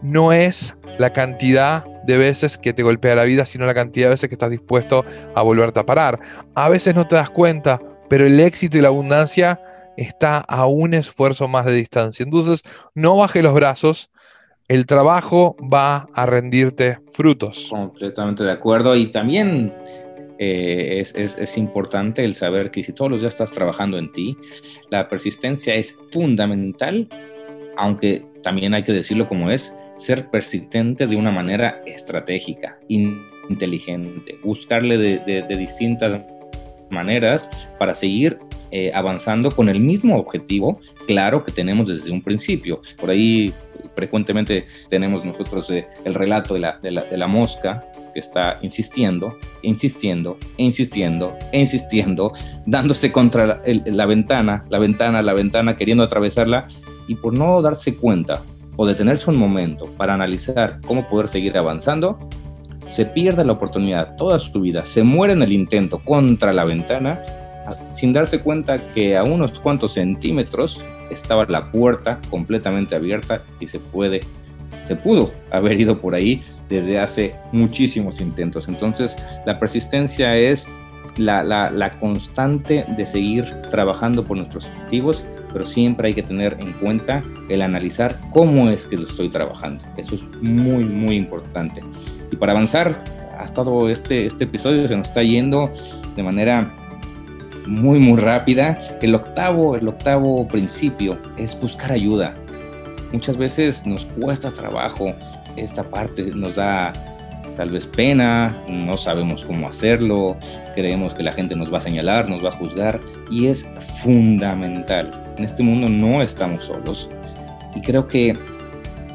no 0.02 0.32
es 0.32 0.74
la 0.98 1.12
cantidad 1.12 1.84
de 2.04 2.18
veces 2.18 2.58
que 2.58 2.72
te 2.72 2.82
golpea 2.82 3.14
la 3.14 3.24
vida, 3.24 3.46
sino 3.46 3.66
la 3.66 3.74
cantidad 3.74 4.06
de 4.06 4.14
veces 4.14 4.28
que 4.28 4.34
estás 4.34 4.50
dispuesto 4.50 5.04
a 5.34 5.42
volverte 5.42 5.80
a 5.80 5.86
parar. 5.86 6.18
A 6.54 6.68
veces 6.68 6.94
no 6.94 7.06
te 7.06 7.14
das 7.14 7.30
cuenta, 7.30 7.80
pero 8.08 8.26
el 8.26 8.40
éxito 8.40 8.76
y 8.76 8.80
la 8.80 8.88
abundancia 8.88 9.60
está 9.96 10.38
a 10.38 10.66
un 10.66 10.94
esfuerzo 10.94 11.46
más 11.46 11.66
de 11.66 11.72
distancia. 11.74 12.24
Entonces, 12.24 12.62
no 12.94 13.16
baje 13.16 13.42
los 13.42 13.54
brazos, 13.54 14.10
el 14.68 14.86
trabajo 14.86 15.56
va 15.60 16.08
a 16.14 16.26
rendirte 16.26 16.98
frutos. 17.12 17.68
Completamente 17.70 18.44
de 18.44 18.52
acuerdo. 18.52 18.96
Y 18.96 19.06
también 19.06 19.72
eh, 20.38 21.00
es, 21.00 21.56
importante 21.58 22.24
el 22.24 22.34
saber 22.34 22.70
que 22.70 22.82
si 22.82 22.92
todos 22.92 23.10
los 23.10 23.20
días 23.20 23.34
estás 23.34 23.52
trabajando 23.52 23.98
en 23.98 24.10
ti, 24.12 24.36
la 24.90 25.08
persistencia 25.08 25.74
es 25.74 25.98
fundamental, 26.10 27.08
aunque 27.76 28.24
también 28.42 28.74
hay 28.74 28.82
que 28.82 28.92
decirlo 28.92 29.28
como 29.28 29.50
es, 29.50 29.74
ser 29.96 30.30
persistente 30.30 31.06
de 31.06 31.16
una 31.16 31.30
manera 31.30 31.82
estratégica, 31.86 32.78
inteligente, 32.88 34.38
buscarle 34.42 34.98
de, 34.98 35.56
distintas 35.56 36.22
maneras 36.90 37.48
para 37.78 37.94
seguir 37.94 38.38
eh, 38.70 38.90
avanzando 38.92 39.50
con 39.50 39.68
el 39.68 39.80
mismo 39.80 40.16
objetivo, 40.16 40.80
claro, 41.06 41.44
que 41.44 41.52
tenemos 41.52 41.88
desde 41.88 42.10
un 42.10 42.22
principio. 42.22 42.82
Por 43.00 43.10
ahí 43.10 43.52
frecuentemente 43.94 44.66
tenemos 44.88 45.24
nosotros 45.24 45.70
eh, 45.70 45.86
el 46.04 46.14
relato 46.14 46.54
de 46.54 46.60
la, 46.60 46.78
de 46.80 47.16
la 47.16 47.26
mosca, 47.28 47.86
que 48.14 48.20
está 48.20 48.58
insistiendo, 48.62 49.36
insistiendo, 49.62 50.38
insistiendo, 50.56 51.36
insistiendo, 51.52 52.32
dándose 52.66 53.12
contra 53.12 53.60
la, 53.66 54.06
ventana, 54.06 54.64
la 54.70 54.78
ventana, 54.78 55.20
la 55.20 55.34
ventana, 55.34 55.76
queriendo 55.76 56.04
atravesarla 56.04 56.68
y 57.08 57.16
por 57.16 57.36
no 57.36 57.60
darse 57.60 57.96
cuenta 57.96 58.40
o 58.76 58.86
detenerse 58.86 59.30
un 59.30 59.38
momento 59.38 59.86
para 59.96 60.14
analizar 60.14 60.80
cómo 60.86 61.06
poder 61.06 61.28
seguir 61.28 61.58
avanzando, 61.58 62.18
se 62.88 63.04
pierde 63.04 63.44
la 63.44 63.52
oportunidad 63.52 64.16
toda 64.16 64.38
su 64.38 64.60
vida, 64.60 64.86
se 64.86 65.02
muere 65.02 65.34
en 65.34 65.42
el 65.42 65.52
intento 65.52 65.98
contra 65.98 66.52
la 66.52 66.64
ventana 66.64 67.22
sin 67.92 68.12
darse 68.12 68.40
cuenta 68.40 68.74
que 68.92 69.16
a 69.16 69.24
unos 69.24 69.58
cuantos 69.60 69.94
centímetros 69.94 70.80
estaba 71.10 71.44
la 71.46 71.70
puerta 71.70 72.20
completamente 72.30 72.94
abierta 72.94 73.42
y 73.60 73.68
se 73.68 73.78
puede 73.78 74.20
se 74.84 74.96
pudo 74.96 75.30
haber 75.50 75.80
ido 75.80 76.00
por 76.00 76.14
ahí 76.14 76.42
desde 76.68 76.98
hace 76.98 77.34
muchísimos 77.52 78.20
intentos. 78.20 78.68
Entonces, 78.68 79.16
la 79.46 79.58
persistencia 79.58 80.36
es 80.36 80.68
la, 81.16 81.96
constante 82.00 82.84
de 82.96 83.06
seguir 83.06 83.44
trabajando 83.70 84.24
por 84.24 84.36
nuestros 84.36 84.66
objetivos, 84.66 85.24
pero 85.52 85.66
siempre 85.66 86.08
hay 86.08 86.14
que 86.14 86.22
tener 86.22 86.56
en 86.60 86.72
cuenta 86.74 87.22
el 87.48 87.62
analizar 87.62 88.16
cómo 88.30 88.68
es 88.70 88.86
que 88.86 88.96
lo 88.96 89.06
estoy 89.06 89.28
trabajando. 89.28 89.84
Eso 89.96 90.16
es 90.16 90.22
muy, 90.42 90.84
muy 90.84 91.16
importante. 91.16 91.80
Y 92.30 92.36
para 92.36 92.52
avanzar, 92.52 93.04
ha 93.38 93.44
estado 93.44 93.88
este, 93.88 94.26
este 94.26 94.44
episodio, 94.44 94.86
se 94.88 94.96
nos 94.96 95.08
está 95.08 95.22
yendo 95.22 95.72
de 96.16 96.22
manera 96.22 96.72
muy, 97.66 97.98
muy 98.00 98.20
rápida. 98.20 98.78
El 99.00 99.14
octavo, 99.14 99.76
el 99.76 99.88
octavo 99.88 100.46
principio 100.48 101.18
es 101.36 101.58
buscar 101.58 101.92
ayuda. 101.92 102.34
Muchas 103.14 103.36
veces 103.36 103.86
nos 103.86 104.06
cuesta 104.06 104.50
trabajo 104.50 105.14
esta 105.56 105.84
parte 105.84 106.24
nos 106.34 106.56
da 106.56 106.92
tal 107.56 107.70
vez 107.70 107.86
pena, 107.86 108.52
no 108.68 108.96
sabemos 108.96 109.44
cómo 109.44 109.68
hacerlo, 109.68 110.36
creemos 110.74 111.14
que 111.14 111.22
la 111.22 111.32
gente 111.32 111.54
nos 111.54 111.72
va 111.72 111.78
a 111.78 111.80
señalar, 111.80 112.28
nos 112.28 112.44
va 112.44 112.48
a 112.48 112.52
juzgar 112.52 112.98
y 113.30 113.46
es 113.46 113.68
fundamental. 114.02 115.12
En 115.38 115.44
este 115.44 115.62
mundo 115.62 115.86
no 115.86 116.22
estamos 116.22 116.64
solos 116.64 117.08
y 117.76 117.82
creo 117.82 118.08
que 118.08 118.32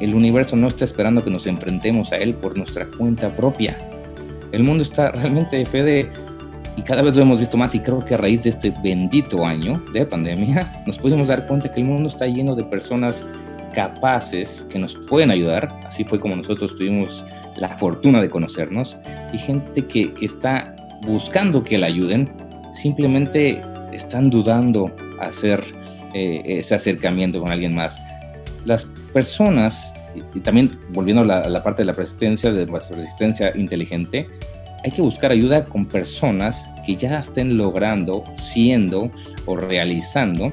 el 0.00 0.14
universo 0.14 0.56
no 0.56 0.68
está 0.68 0.86
esperando 0.86 1.22
que 1.22 1.28
nos 1.28 1.46
enfrentemos 1.46 2.10
a 2.12 2.16
él 2.16 2.32
por 2.32 2.56
nuestra 2.56 2.86
cuenta 2.86 3.28
propia. 3.28 3.76
El 4.50 4.62
mundo 4.62 4.82
está 4.82 5.10
realmente, 5.10 5.66
Fede, 5.66 6.10
y 6.74 6.80
cada 6.80 7.02
vez 7.02 7.14
lo 7.16 7.20
hemos 7.20 7.38
visto 7.38 7.58
más 7.58 7.74
y 7.74 7.80
creo 7.80 8.02
que 8.02 8.14
a 8.14 8.16
raíz 8.16 8.44
de 8.44 8.48
este 8.48 8.72
bendito 8.82 9.44
año 9.44 9.82
de 9.92 10.06
pandemia 10.06 10.82
nos 10.86 10.96
podemos 10.96 11.28
dar 11.28 11.46
cuenta 11.46 11.70
que 11.70 11.80
el 11.80 11.86
mundo 11.86 12.08
está 12.08 12.26
lleno 12.26 12.54
de 12.56 12.64
personas 12.64 13.26
capaces 13.74 14.66
que 14.70 14.78
nos 14.78 14.94
pueden 15.08 15.30
ayudar, 15.30 15.68
así 15.86 16.04
fue 16.04 16.20
como 16.20 16.36
nosotros 16.36 16.76
tuvimos 16.76 17.24
la 17.56 17.68
fortuna 17.78 18.20
de 18.20 18.30
conocernos, 18.30 18.96
y 19.32 19.38
gente 19.38 19.86
que, 19.86 20.12
está 20.20 20.74
buscando 21.02 21.62
que 21.62 21.78
la 21.78 21.86
ayuden, 21.86 22.30
simplemente 22.74 23.60
están 23.92 24.30
dudando 24.30 24.94
hacer 25.20 25.64
eh, 26.14 26.42
ese 26.46 26.74
acercamiento 26.74 27.40
con 27.40 27.50
alguien 27.50 27.74
más. 27.74 28.00
Las 28.64 28.84
personas, 29.12 29.92
y, 30.34 30.40
también 30.40 30.70
volviendo 30.90 31.22
a 31.22 31.48
la, 31.48 31.62
parte 31.62 31.82
de 31.82 31.86
la 31.86 31.92
resistencia, 31.92 32.52
de 32.52 32.66
la 32.66 32.78
resistencia 32.78 33.52
inteligente, 33.56 34.26
hay 34.82 34.90
que 34.90 35.02
buscar 35.02 35.30
ayuda 35.30 35.64
con 35.64 35.86
personas 35.86 36.66
que 36.86 36.96
ya 36.96 37.20
estén 37.20 37.58
logrando, 37.58 38.24
siendo 38.38 39.10
o 39.46 39.56
realizando 39.56 40.52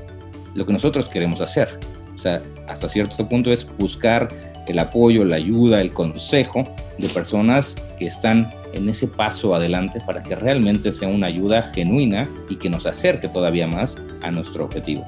lo 0.53 0.65
que 0.65 0.73
nosotros 0.73 1.07
queremos 1.07 1.39
hacer. 1.39 1.79
O 2.17 2.19
sea, 2.19 2.41
hasta 2.67 2.89
cierto 2.89 3.27
punto 3.29 3.51
es 3.51 3.67
buscar 3.77 4.27
el 4.67 4.79
apoyo, 4.79 5.23
la 5.23 5.37
ayuda, 5.37 5.77
el 5.77 5.91
consejo 5.91 6.63
de 6.97 7.07
personas 7.09 7.75
que 7.97 8.07
están 8.07 8.49
en 8.73 8.89
ese 8.89 9.07
paso 9.07 9.55
adelante 9.55 10.01
para 10.05 10.21
que 10.21 10.35
realmente 10.35 10.91
sea 10.91 11.07
una 11.07 11.27
ayuda 11.27 11.71
genuina 11.73 12.27
y 12.49 12.57
que 12.57 12.69
nos 12.69 12.85
acerque 12.85 13.27
todavía 13.29 13.67
más 13.67 13.97
a 14.23 14.31
nuestro 14.31 14.65
objetivo. 14.65 15.05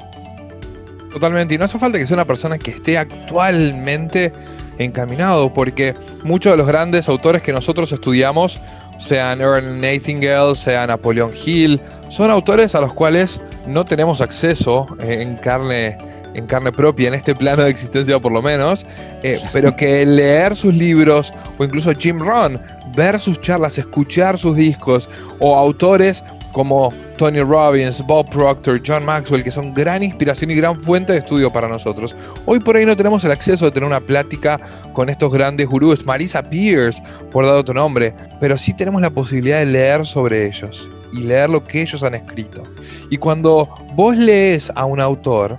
Totalmente, 1.12 1.56
y 1.56 1.58
no 1.58 1.66
hace 1.66 1.80
falta 1.80 1.98
que 1.98 2.06
sea 2.06 2.16
una 2.16 2.26
persona 2.26 2.58
que 2.58 2.72
esté 2.72 2.98
actualmente 2.98 4.32
encaminado, 4.78 5.54
porque 5.54 5.96
muchos 6.24 6.54
de 6.54 6.58
los 6.58 6.68
grandes 6.68 7.10
autores 7.10 7.42
que 7.42 7.52
nosotros 7.52 7.92
estudiamos, 7.92 8.60
sean 9.00 9.42
Earl 9.42 9.80
Nightingale, 9.80 10.56
sea 10.56 10.86
Napoleón 10.86 11.32
Hill, 11.46 11.82
son 12.10 12.30
autores 12.30 12.76
a 12.76 12.82
los 12.82 12.94
cuales 12.94 13.42
no 13.66 13.86
tenemos 13.86 14.22
acceso 14.22 14.88
en 15.02 15.36
carne 15.38 15.98
en 16.34 16.46
carne 16.46 16.72
propia, 16.72 17.08
en 17.08 17.14
este 17.14 17.36
plano 17.36 17.64
de 17.64 17.70
existencia 17.70 18.20
por 18.20 18.32
lo 18.32 18.42
menos, 18.42 18.86
eh, 19.24 19.40
pero 19.52 19.76
que 19.76 20.06
leer 20.06 20.56
sus 20.56 20.74
libros 20.74 21.34
o 21.58 21.64
incluso 21.64 21.92
Jim 21.94 22.20
Rohn, 22.20 22.60
ver 22.96 23.20
sus 23.20 23.40
charlas, 23.42 23.78
escuchar 23.78 24.38
sus 24.38 24.56
discos 24.56 25.10
o 25.40 25.56
autores 25.56 26.24
como 26.52 26.92
Tony 27.18 27.42
Robbins, 27.42 28.02
Bob 28.06 28.30
Proctor, 28.30 28.82
John 28.86 29.06
Maxwell, 29.06 29.44
que 29.44 29.52
son 29.52 29.74
gran 29.74 30.02
inspiración 30.04 30.52
y 30.52 30.56
gran 30.56 30.80
fuente 30.82 31.14
de 31.14 31.20
estudio 31.20 31.52
para 31.52 31.68
nosotros. 31.68 32.16
Hoy 32.46 32.60
por 32.60 32.76
ahí 32.76 32.86
no 32.86 32.98
tenemos 32.98 33.24
el 33.24 33.32
acceso 33.32 33.66
de 33.66 33.72
tener 33.72 33.88
una 33.88 34.00
plática 34.00 34.60
con 34.94 35.10
estos 35.10 35.32
grandes 35.32 35.68
gurús, 35.68 36.06
Marisa 36.06 36.42
Pierce, 36.42 37.02
por 37.32 37.46
dar 37.46 37.56
otro 37.56 37.74
nombre, 37.74 38.14
pero 38.40 38.58
sí 38.58 38.74
tenemos 38.74 39.02
la 39.02 39.10
posibilidad 39.10 39.60
de 39.60 39.68
leer 39.68 40.06
sobre 40.06 40.48
ellos 40.48 40.90
y 41.14 41.22
leer 41.22 41.50
lo 41.50 41.64
que 41.64 41.82
ellos 41.82 42.04
han 42.04 42.16
escrito. 42.16 42.64
Y 43.10 43.18
cuando 43.18 43.70
vos 43.96 44.16
lees 44.16 44.72
a 44.76 44.86
un 44.86 45.00
autor, 45.00 45.58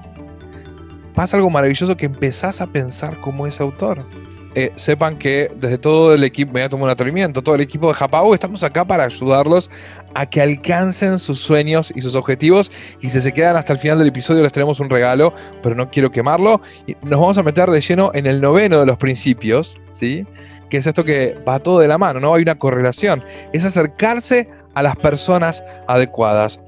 pasa 1.20 1.36
algo 1.36 1.50
maravilloso 1.50 1.98
que 1.98 2.06
empezás 2.06 2.62
a 2.62 2.66
pensar 2.66 3.20
como 3.20 3.46
ese 3.46 3.62
autor. 3.62 4.06
Eh, 4.54 4.72
sepan 4.76 5.18
que 5.18 5.52
desde 5.60 5.76
todo 5.76 6.14
el 6.14 6.24
equipo, 6.24 6.50
me 6.54 6.60
voy 6.60 6.62
a 6.62 6.70
tomar 6.70 6.84
un 6.84 6.90
atrevimiento, 6.90 7.42
todo 7.42 7.56
el 7.56 7.60
equipo 7.60 7.88
de 7.88 7.92
Japao, 7.92 8.32
estamos 8.32 8.62
acá 8.62 8.86
para 8.86 9.04
ayudarlos 9.04 9.70
a 10.14 10.24
que 10.24 10.40
alcancen 10.40 11.18
sus 11.18 11.38
sueños 11.38 11.92
y 11.94 12.00
sus 12.00 12.14
objetivos. 12.14 12.72
Y 13.02 13.10
si 13.10 13.20
se 13.20 13.32
quedan 13.32 13.56
hasta 13.56 13.74
el 13.74 13.78
final 13.78 13.98
del 13.98 14.08
episodio, 14.08 14.42
les 14.42 14.50
tenemos 14.50 14.80
un 14.80 14.88
regalo, 14.88 15.34
pero 15.62 15.74
no 15.74 15.90
quiero 15.90 16.10
quemarlo. 16.10 16.62
Nos 17.02 17.20
vamos 17.20 17.36
a 17.36 17.42
meter 17.42 17.68
de 17.70 17.82
lleno 17.82 18.10
en 18.14 18.26
el 18.26 18.40
noveno 18.40 18.80
de 18.80 18.86
los 18.86 18.96
principios, 18.96 19.74
¿sí? 19.92 20.26
Que 20.70 20.78
es 20.78 20.86
esto 20.86 21.04
que 21.04 21.36
va 21.46 21.58
todo 21.58 21.80
de 21.80 21.88
la 21.88 21.98
mano, 21.98 22.18
¿no? 22.18 22.34
Hay 22.34 22.40
una 22.40 22.58
correlación. 22.58 23.22
Es 23.52 23.66
acercarse 23.66 24.48
a 24.72 24.82
las 24.82 24.96
personas 24.96 25.62
adecuadas 25.86 26.60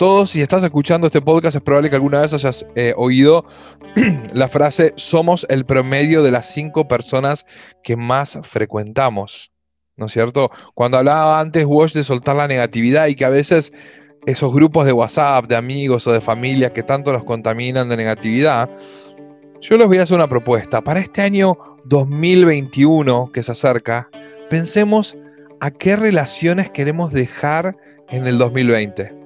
todos, 0.00 0.30
si 0.30 0.40
estás 0.40 0.62
escuchando 0.62 1.08
este 1.08 1.20
podcast, 1.20 1.56
es 1.56 1.60
probable 1.60 1.90
que 1.90 1.96
alguna 1.96 2.20
vez 2.20 2.32
hayas 2.32 2.64
eh, 2.74 2.94
oído 2.96 3.44
la 4.32 4.48
frase, 4.48 4.94
somos 4.96 5.46
el 5.50 5.66
promedio 5.66 6.22
de 6.22 6.30
las 6.30 6.46
cinco 6.46 6.88
personas 6.88 7.44
que 7.82 7.96
más 7.96 8.38
frecuentamos. 8.42 9.52
¿No 9.98 10.06
es 10.06 10.12
cierto? 10.12 10.50
Cuando 10.72 10.96
hablaba 10.96 11.38
antes, 11.38 11.66
Wash, 11.66 11.92
de 11.92 12.02
soltar 12.02 12.36
la 12.36 12.48
negatividad 12.48 13.08
y 13.08 13.14
que 13.14 13.26
a 13.26 13.28
veces 13.28 13.74
esos 14.24 14.54
grupos 14.54 14.86
de 14.86 14.94
WhatsApp, 14.94 15.44
de 15.48 15.56
amigos 15.56 16.06
o 16.06 16.12
de 16.12 16.22
familia 16.22 16.72
que 16.72 16.82
tanto 16.82 17.12
nos 17.12 17.24
contaminan 17.24 17.90
de 17.90 17.98
negatividad, 17.98 18.70
yo 19.60 19.76
les 19.76 19.86
voy 19.86 19.98
a 19.98 20.04
hacer 20.04 20.16
una 20.16 20.30
propuesta. 20.30 20.80
Para 20.80 21.00
este 21.00 21.20
año 21.20 21.58
2021 21.84 23.32
que 23.32 23.42
se 23.42 23.52
acerca, 23.52 24.08
pensemos 24.48 25.18
a 25.60 25.70
qué 25.70 25.96
relaciones 25.96 26.70
queremos 26.70 27.12
dejar 27.12 27.76
en 28.08 28.26
el 28.26 28.38
2020 28.38 29.19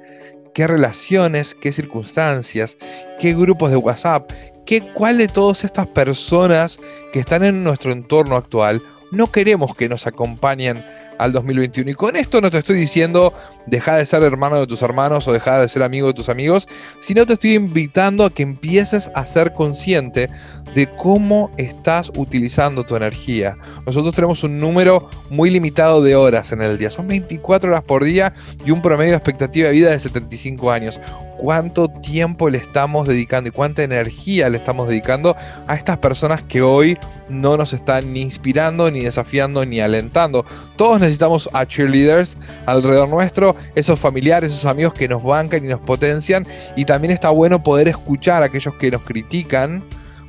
qué 0.54 0.66
relaciones, 0.66 1.54
qué 1.54 1.72
circunstancias, 1.72 2.78
qué 3.20 3.34
grupos 3.34 3.70
de 3.70 3.76
WhatsApp, 3.76 4.30
qué, 4.64 4.80
cuál 4.80 5.18
de 5.18 5.28
todas 5.28 5.64
estas 5.64 5.86
personas 5.88 6.78
que 7.12 7.20
están 7.20 7.44
en 7.44 7.64
nuestro 7.64 7.92
entorno 7.92 8.36
actual 8.36 8.80
no 9.14 9.30
queremos 9.30 9.74
que 9.76 9.88
nos 9.88 10.06
acompañen 10.06 10.84
al 11.18 11.32
2021. 11.32 11.90
Y 11.90 11.94
con 11.94 12.16
esto 12.16 12.40
no 12.40 12.50
te 12.50 12.58
estoy 12.58 12.76
diciendo 12.76 13.32
deja 13.66 13.96
de 13.96 14.06
ser 14.06 14.22
hermano 14.22 14.60
de 14.60 14.66
tus 14.66 14.82
hermanos 14.82 15.26
o 15.28 15.32
deja 15.32 15.60
de 15.60 15.68
ser 15.68 15.82
amigo 15.82 16.08
de 16.08 16.14
tus 16.14 16.28
amigos, 16.28 16.68
sino 17.00 17.26
te 17.26 17.34
estoy 17.34 17.54
invitando 17.54 18.24
a 18.24 18.30
que 18.30 18.42
empieces 18.42 19.10
a 19.14 19.26
ser 19.26 19.52
consciente 19.52 20.28
de 20.74 20.86
cómo 20.96 21.50
estás 21.56 22.10
utilizando 22.16 22.84
tu 22.84 22.96
energía. 22.96 23.56
Nosotros 23.86 24.14
tenemos 24.14 24.42
un 24.42 24.58
número 24.58 25.08
muy 25.30 25.50
limitado 25.50 26.02
de 26.02 26.16
horas 26.16 26.52
en 26.52 26.62
el 26.62 26.78
día, 26.78 26.90
son 26.90 27.08
24 27.08 27.70
horas 27.70 27.84
por 27.84 28.04
día 28.04 28.32
y 28.64 28.70
un 28.70 28.82
promedio 28.82 29.12
de 29.12 29.16
expectativa 29.16 29.68
de 29.68 29.74
vida 29.74 29.90
de 29.90 30.00
75 30.00 30.70
años. 30.70 31.00
¿Cuánto 31.38 31.88
tiempo 31.88 32.48
le 32.48 32.58
estamos 32.58 33.06
dedicando 33.06 33.48
y 33.48 33.52
cuánta 33.52 33.82
energía 33.82 34.48
le 34.48 34.56
estamos 34.56 34.88
dedicando 34.88 35.36
a 35.66 35.74
estas 35.74 35.98
personas 35.98 36.42
que 36.42 36.62
hoy 36.62 36.96
no 37.28 37.56
nos 37.56 37.72
están 37.72 38.12
ni 38.12 38.22
inspirando, 38.22 38.90
ni 38.90 39.00
desafiando, 39.00 39.66
ni 39.66 39.80
alentando? 39.80 40.46
Todos 40.76 41.00
necesitamos 41.00 41.48
a 41.52 41.66
cheerleaders 41.66 42.38
alrededor 42.66 43.08
nuestro, 43.08 43.53
esos 43.74 43.98
familiares, 43.98 44.52
esos 44.52 44.66
amigos 44.66 44.94
que 44.94 45.08
nos 45.08 45.22
bancan 45.22 45.64
y 45.64 45.68
nos 45.68 45.80
potencian, 45.80 46.46
y 46.76 46.84
también 46.84 47.12
está 47.12 47.30
bueno 47.30 47.62
poder 47.62 47.88
escuchar 47.88 48.42
a 48.42 48.46
aquellos 48.46 48.74
que 48.74 48.90
nos 48.90 49.02
critican 49.02 49.82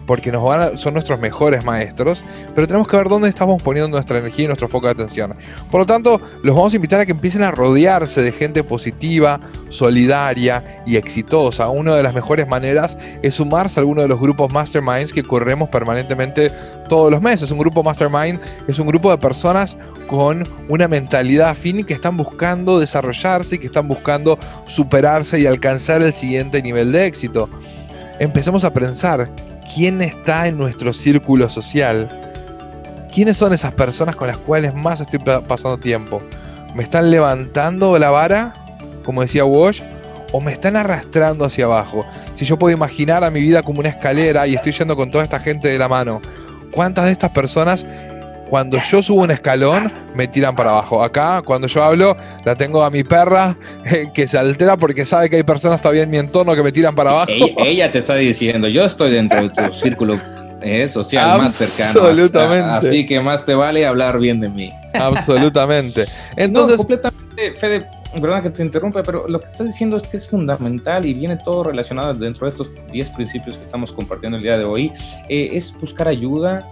porque 0.06 0.32
son 0.32 0.94
nuestros 0.94 1.20
mejores 1.20 1.64
maestros, 1.66 2.24
pero 2.54 2.68
tenemos 2.68 2.88
que 2.88 2.98
ver 2.98 3.10
dónde 3.10 3.30
estamos 3.30 3.62
poniendo 3.62 3.90
nuestra 3.90 4.20
energía 4.20 4.46
y 4.46 4.48
nuestro 4.48 4.68
foco 4.68 4.88
de 4.88 4.94
atención. 4.94 5.36
Por 5.72 5.82
lo 5.82 5.86
tanto, 5.86 6.22
los 6.44 6.56
vamos 6.56 6.74
a 6.74 6.76
invitar 6.76 7.00
a 7.00 7.06
que 7.06 7.12
empiecen 7.12 7.44
a 7.44 7.52
rodearse 7.52 8.22
de 8.22 8.32
gente 8.32 8.64
positiva, 8.64 9.40
solidaria 9.70 10.82
y 10.86 10.96
exitosa. 10.96 11.70
Una 11.70 11.96
de 11.96 12.04
las 12.04 12.14
mejores 12.14 12.48
maneras 12.48 12.98
es 13.22 13.36
sumarse 13.36 13.80
a 13.80 13.82
alguno 13.82 14.02
de 14.02 14.08
los 14.08 14.20
grupos 14.20 14.52
masterminds 14.54 15.14
que 15.14 15.24
corremos 15.24 15.70
permanentemente 15.70 16.52
todos 16.90 17.12
los 17.12 17.22
meses. 17.22 17.52
Un 17.52 17.58
grupo 17.58 17.84
mastermind 17.84 18.40
es 18.68 18.80
un 18.80 18.88
grupo 18.88 19.12
de 19.12 19.18
personas 19.18 19.78
con 20.08 20.48
una 20.70 20.88
mentalidad 20.88 21.50
afín 21.50 21.84
que 21.84 21.94
están 21.94 22.18
buscando 22.18 22.80
desarrollarse 22.80 23.56
y 23.56 23.60
que 23.60 23.68
están 23.68 23.88
buscando 23.88 24.38
superarse 24.68 25.40
y 25.40 25.46
alcanzar 25.46 26.02
el 26.04 26.14
siguiente 26.14 26.62
nivel 26.62 26.92
de 26.92 27.06
éxito. 27.06 27.50
Empecemos 28.20 28.64
a 28.64 28.72
pensar 28.72 29.30
quién 29.74 30.02
está 30.02 30.48
en 30.48 30.58
nuestro 30.58 30.94
círculo 30.94 31.50
social, 31.50 32.10
quiénes 33.14 33.38
son 33.38 33.54
esas 33.54 33.74
personas 33.74 34.16
con 34.16 34.28
las 34.28 34.38
cuales 34.38 34.74
más 34.74 35.02
estoy 35.02 35.20
pasando 35.20 35.78
tiempo. 35.78 36.22
¿Me 36.76 36.84
están 36.84 37.12
levantando 37.12 37.98
la 37.98 38.10
vara, 38.10 38.54
como 39.04 39.22
decía 39.22 39.46
Walsh, 39.46 39.82
o 40.32 40.42
me 40.42 40.52
están 40.52 40.76
arrastrando 40.76 41.46
hacia 41.46 41.66
abajo? 41.66 42.06
Si 42.36 42.46
yo 42.46 42.58
puedo 42.58 42.76
imaginar 42.76 43.24
a 43.24 43.32
mi 43.32 43.40
vida 43.40 43.64
como 43.64 43.80
una 43.80 43.90
escalera 43.90 44.46
y 44.48 44.56
estoy 44.56 44.74
yendo 44.74 44.96
con 44.96 45.12
toda 45.12 45.24
esta 45.24 45.40
gente 45.40 45.70
de 45.70 45.78
la 45.78 45.88
mano, 45.88 46.22
¿cuántas 46.72 47.06
de 47.06 47.12
estas 47.12 47.32
personas 47.32 47.86
cuando 48.50 48.78
yo 48.92 49.02
subo 49.02 49.24
un 49.24 49.32
escalón, 49.32 49.92
me 50.16 50.28
tiran 50.28 50.56
para 50.56 50.72
abajo. 50.72 51.04
Acá, 51.04 51.42
cuando 51.42 51.68
yo 51.68 51.84
hablo, 51.84 52.16
la 52.44 52.56
tengo 52.56 52.84
a 52.84 52.90
mi 52.90 53.04
perra 53.04 53.56
eh, 53.86 54.08
que 54.14 54.28
se 54.28 54.38
altera 54.38 54.78
porque 54.78 55.06
sabe 55.06 55.30
que 55.30 55.38
hay 55.38 55.44
personas 55.44 55.82
todavía 55.82 56.04
en 56.04 56.10
mi 56.10 56.18
entorno 56.18 56.56
que 56.56 56.64
me 56.64 56.72
tiran 56.72 56.96
para 56.96 57.12
abajo. 57.12 57.32
Ella, 57.58 57.92
te 57.92 58.00
está 58.00 58.16
diciendo, 58.16 58.68
yo 58.68 58.84
estoy 58.84 59.12
dentro 59.12 59.42
de 59.42 59.50
tu 59.50 59.74
círculo 59.80 60.22
eh, 60.62 60.88
social 60.88 61.38
más 61.40 61.54
cercano. 61.54 62.08
Absolutamente. 62.08 62.88
Así 62.88 63.06
que 63.06 63.20
más 63.20 63.46
te 63.46 63.54
vale 63.54 63.86
hablar 63.86 64.20
bien 64.20 64.40
de 64.40 64.50
mí. 64.50 64.72
Absolutamente. 64.94 66.06
Entonces, 66.36 66.78
completamente, 66.78 67.54
Fede, 67.56 67.88
perdona 68.14 68.42
que 68.42 68.50
te 68.50 68.64
interrumpa, 68.64 69.04
pero 69.04 69.28
lo 69.28 69.40
que 69.40 69.46
estás 69.46 69.68
diciendo 69.68 69.98
es 69.98 70.04
que 70.04 70.18
es 70.18 70.28
fundamental 70.28 71.06
y 71.06 71.14
viene 71.14 71.38
todo 71.38 71.66
relacionado 71.66 72.14
dentro 72.14 72.46
de 72.46 72.52
estos 72.52 72.72
10 72.92 73.10
principios 73.12 73.58
que 73.58 73.64
estamos 73.64 73.92
compartiendo 73.92 74.38
el 74.38 74.44
día 74.44 74.58
de 74.58 74.64
hoy. 74.64 74.92
Eh, 75.30 75.50
es 75.52 75.74
buscar 75.80 76.08
ayuda, 76.08 76.68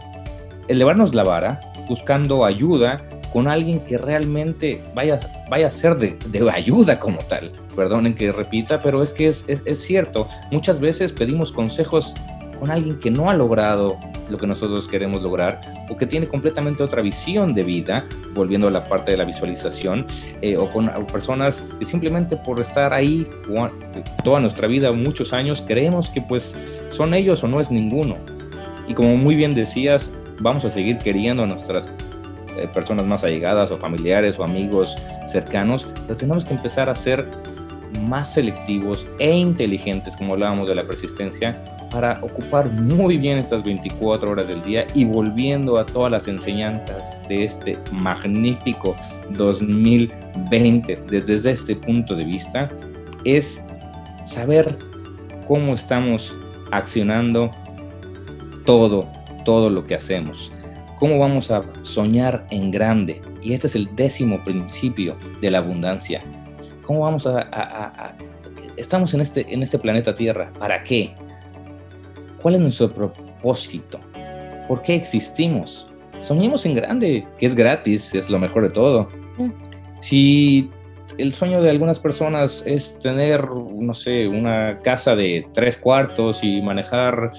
elevarnos 0.67 1.13
la 1.13 1.23
vara 1.23 1.59
buscando 1.87 2.45
ayuda 2.45 3.01
con 3.33 3.47
alguien 3.47 3.79
que 3.79 3.97
realmente 3.97 4.81
vaya, 4.93 5.19
vaya 5.49 5.67
a 5.67 5.71
ser 5.71 5.97
de, 5.97 6.17
ayuda 6.51 6.99
como 6.99 7.17
tal. 7.17 7.51
Perdonen 7.75 8.13
que 8.13 8.31
repita, 8.31 8.79
pero 8.79 9.01
es 9.01 9.11
que 9.11 9.27
es, 9.27 9.43
es, 9.47 9.81
cierto. 9.81 10.27
Muchas 10.51 10.79
veces 10.79 11.11
pedimos 11.11 11.51
consejos 11.51 12.13
con 12.59 12.69
alguien 12.69 12.99
que 12.99 13.09
no 13.09 13.31
ha 13.31 13.33
logrado 13.33 13.97
lo 14.29 14.37
que 14.37 14.45
nosotros 14.45 14.87
queremos 14.87 15.23
lograr 15.23 15.59
o 15.89 15.97
que 15.97 16.05
tiene 16.05 16.27
completamente 16.27 16.83
otra 16.83 17.01
visión 17.01 17.55
de 17.55 17.63
vida, 17.63 18.05
volviendo 18.35 18.67
a 18.67 18.71
la 18.71 18.83
parte 18.83 19.11
de 19.11 19.17
la 19.17 19.25
visualización, 19.25 20.05
eh, 20.41 20.55
o 20.55 20.69
con 20.69 20.89
personas 21.11 21.63
que 21.79 21.85
simplemente 21.85 22.37
por 22.37 22.59
estar 22.59 22.93
ahí 22.93 23.27
toda 24.23 24.39
nuestra 24.39 24.67
vida, 24.67 24.91
muchos 24.91 25.33
años, 25.33 25.63
creemos 25.67 26.09
que 26.09 26.21
pues 26.21 26.55
son 26.89 27.15
ellos 27.15 27.43
o 27.43 27.47
no 27.47 27.59
es 27.59 27.71
ninguno. 27.71 28.15
Y 28.87 28.93
como 28.93 29.17
muy 29.17 29.35
bien 29.35 29.55
decías, 29.55 30.11
vamos 30.39 30.65
a 30.65 30.69
seguir 30.69 30.97
queriendo 30.97 31.43
a 31.43 31.47
nuestras 31.47 31.89
eh, 32.57 32.67
personas 32.73 33.05
más 33.05 33.23
allegadas 33.23 33.71
o 33.71 33.77
familiares 33.77 34.37
o 34.39 34.43
amigos 34.43 34.95
cercanos, 35.25 35.87
pero 36.07 36.17
tenemos 36.17 36.45
que 36.45 36.53
empezar 36.53 36.89
a 36.89 36.95
ser 36.95 37.27
más 38.01 38.33
selectivos 38.33 39.07
e 39.19 39.35
inteligentes, 39.35 40.15
como 40.17 40.33
hablábamos 40.33 40.67
de 40.67 40.75
la 40.75 40.83
persistencia, 40.83 41.63
para 41.91 42.19
ocupar 42.21 42.71
muy 42.71 43.17
bien 43.17 43.37
estas 43.37 43.63
24 43.63 44.31
horas 44.31 44.47
del 44.47 44.63
día 44.63 44.85
y 44.95 45.05
volviendo 45.05 45.77
a 45.77 45.85
todas 45.85 46.11
las 46.11 46.27
enseñanzas 46.27 47.19
de 47.29 47.45
este 47.45 47.77
magnífico 47.91 48.95
2020 49.31 51.03
desde 51.07 51.51
este 51.51 51.75
punto 51.75 52.15
de 52.15 52.23
vista, 52.23 52.69
es 53.25 53.63
saber 54.25 54.77
cómo 55.47 55.75
estamos 55.75 56.35
accionando 56.71 57.51
todo, 58.65 59.07
todo 59.43 59.69
lo 59.69 59.85
que 59.85 59.95
hacemos. 59.95 60.51
Cómo 60.99 61.19
vamos 61.19 61.51
a 61.51 61.63
soñar 61.83 62.45
en 62.49 62.71
grande. 62.71 63.21
Y 63.41 63.53
este 63.53 63.67
es 63.67 63.75
el 63.75 63.93
décimo 63.95 64.43
principio 64.43 65.17
de 65.41 65.51
la 65.51 65.57
abundancia. 65.59 66.21
¿Cómo 66.85 67.01
vamos 67.01 67.27
a, 67.27 68.15
estamos 68.77 69.13
en 69.13 69.21
este, 69.21 69.45
en 69.53 69.63
este 69.63 69.79
planeta 69.79 70.15
Tierra? 70.15 70.51
¿Para 70.59 70.83
qué? 70.83 71.13
¿Cuál 72.41 72.55
es 72.55 72.61
nuestro 72.61 72.89
propósito? 72.89 73.99
¿Por 74.67 74.81
qué 74.81 74.95
existimos? 74.95 75.87
Soñemos 76.19 76.65
en 76.65 76.75
grande, 76.75 77.27
que 77.37 77.45
es 77.45 77.55
gratis, 77.55 78.15
es 78.15 78.29
lo 78.29 78.39
mejor 78.39 78.63
de 78.63 78.69
todo. 78.69 79.09
Mm. 79.37 79.49
Si 79.99 80.69
el 81.17 81.31
sueño 81.31 81.61
de 81.61 81.69
algunas 81.69 81.99
personas 81.99 82.63
es 82.65 82.97
tener, 82.99 83.47
no 83.49 83.93
sé, 83.93 84.27
una 84.27 84.79
casa 84.83 85.15
de 85.15 85.47
tres 85.53 85.77
cuartos 85.77 86.43
y 86.43 86.61
manejar 86.61 87.31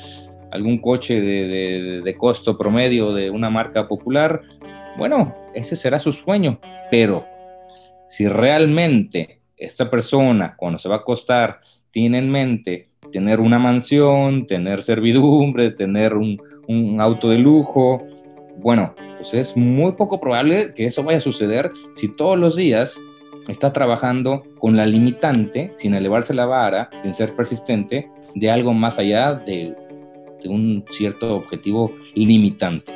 algún 0.54 0.78
coche 0.78 1.20
de, 1.20 2.00
de, 2.02 2.16
costo 2.16 2.56
promedio 2.56 3.12
de 3.12 3.28
una 3.28 3.50
marca 3.50 3.88
popular, 3.88 4.40
bueno, 4.96 5.34
ese 5.52 5.74
será 5.74 5.98
su 5.98 6.12
sueño, 6.12 6.60
pero 6.92 7.26
si 8.08 8.28
realmente 8.28 9.40
esta 9.56 9.90
persona, 9.90 10.54
cuando 10.56 10.78
se 10.78 10.88
va 10.88 10.94
a 10.94 10.98
acostar, 10.98 11.60
tiene 11.90 12.18
en 12.18 12.30
mente 12.30 12.88
tener 13.12 13.40
una 13.40 13.58
mansión, 13.58 14.46
tener 14.46 14.82
servidumbre, 14.82 15.72
tener 15.72 16.14
un, 16.14 16.38
auto 17.00 17.28
de 17.28 17.38
lujo. 17.38 18.02
Bueno, 18.56 18.94
pues 19.16 19.34
es 19.34 19.56
muy 19.56 19.92
poco 19.92 20.20
probable 20.20 20.72
que 20.74 20.86
eso 20.86 21.02
vaya 21.02 21.18
a 21.18 21.20
suceder 21.20 21.72
si 21.94 22.08
todos 22.08 22.38
los 22.38 22.56
días 22.56 22.96
está 23.48 23.72
trabajando 23.72 24.44
con 24.58 24.76
la 24.76 24.86
limitante, 24.86 25.72
sin 25.74 25.94
elevarse 25.94 26.32
la 26.32 26.46
vara, 26.46 26.90
sin 27.02 27.12
ser 27.12 27.34
persistente, 27.34 28.08
de 28.34 28.50
algo 28.50 28.72
más 28.72 28.98
allá 28.98 29.34
de, 29.34 29.74
un 30.48 30.84
cierto 30.90 31.36
objetivo 31.36 31.92
limitante. 32.14 32.92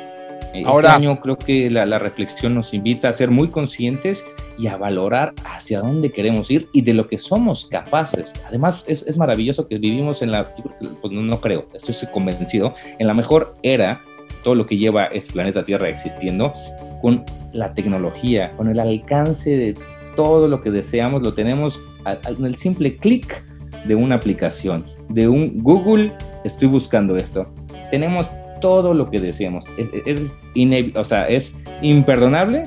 Este 0.53 0.65
Ahora, 0.65 0.89
este 0.89 1.05
año 1.05 1.19
creo 1.21 1.37
que 1.37 1.69
la, 1.69 1.85
la, 1.85 1.99
reflexión 1.99 2.55
nos 2.55 2.73
invita 2.73 3.09
a 3.09 3.13
ser 3.13 3.29
muy 3.29 3.49
conscientes 3.49 4.25
y 4.57 4.67
a 4.67 4.77
valorar 4.77 5.33
hacia 5.45 5.79
dónde 5.81 6.11
queremos 6.11 6.49
ir 6.49 6.67
y 6.73 6.81
de 6.81 6.93
lo 6.93 7.07
que 7.07 7.17
somos 7.17 7.65
capaces. 7.65 8.33
Además, 8.47 8.83
es, 8.87 9.03
es 9.03 9.15
maravilloso 9.15 9.67
que 9.67 9.77
vivimos 9.77 10.21
en 10.21 10.31
la, 10.31 10.53
pues 11.01 11.13
no, 11.13 11.39
creo, 11.39 11.67
estoy 11.73 11.95
convencido, 12.11 12.73
en 12.97 13.07
la 13.07 13.13
mejor 13.13 13.53
era, 13.63 14.01
todo 14.43 14.55
lo 14.55 14.65
que 14.65 14.77
lleva 14.77 15.05
este 15.05 15.33
planeta 15.33 15.63
Tierra 15.63 15.87
existiendo, 15.87 16.53
con 17.01 17.23
la 17.53 17.73
tecnología, 17.73 18.51
con 18.57 18.69
el 18.69 18.79
alcance 18.79 19.55
de 19.55 19.75
todo 20.15 20.47
lo 20.47 20.61
que 20.61 20.71
deseamos, 20.71 21.21
lo 21.21 21.33
tenemos 21.33 21.79
en 22.05 22.45
el 22.45 22.55
simple 22.55 22.95
clic 22.95 23.43
de 23.85 23.95
una 23.95 24.15
aplicación, 24.15 24.83
de 25.07 25.29
un 25.29 25.63
Google, 25.63 26.13
estoy 26.43 26.67
buscando 26.67 27.15
esto. 27.15 27.51
Tenemos 27.91 28.29
todo 28.61 28.93
lo 28.93 29.09
que 29.09 29.19
deseamos. 29.19 29.65
Es, 29.77 29.89
es, 30.05 30.95
o 30.95 31.03
sea, 31.03 31.27
es 31.27 31.61
imperdonable 31.81 32.63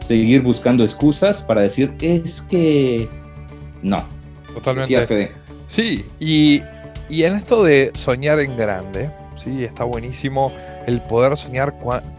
seguir 0.00 0.42
buscando 0.42 0.84
excusas 0.84 1.42
para 1.42 1.62
decir, 1.62 1.92
es 2.00 2.42
que 2.42 3.08
no. 3.82 4.02
Totalmente. 4.54 5.32
Sí, 5.68 6.04
y, 6.20 6.62
y, 7.08 7.24
en 7.24 7.34
esto 7.34 7.64
de 7.64 7.92
soñar 7.94 8.38
en 8.40 8.56
grande, 8.56 9.10
sí, 9.42 9.64
está 9.64 9.84
buenísimo 9.84 10.52
el 10.86 11.00
poder 11.02 11.36
soñar 11.36 11.74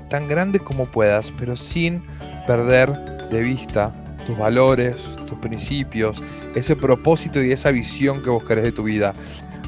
tan 0.10 0.28
grande 0.28 0.60
como 0.60 0.86
puedas, 0.86 1.32
pero 1.40 1.56
sin 1.56 2.04
perder 2.46 2.90
de 3.32 3.42
vista 3.42 3.94
tus 4.26 4.38
valores, 4.38 4.96
tus 5.28 5.38
principios, 5.40 6.22
ese 6.56 6.76
propósito 6.76 7.42
y 7.42 7.52
esa 7.52 7.72
visión 7.72 8.22
que 8.22 8.30
vos 8.30 8.44
querés 8.44 8.66
de 8.66 8.72
tu 8.74 8.84
vida. 8.84 9.14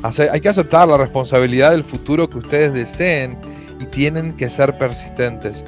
Hay 0.03 0.39
que 0.39 0.49
aceptar 0.49 0.87
la 0.87 0.97
responsabilidad 0.97 1.71
del 1.71 1.83
futuro 1.83 2.29
que 2.29 2.37
ustedes 2.37 2.73
deseen 2.73 3.37
y 3.79 3.85
tienen 3.85 4.35
que 4.35 4.49
ser 4.49 4.77
persistentes 4.77 5.65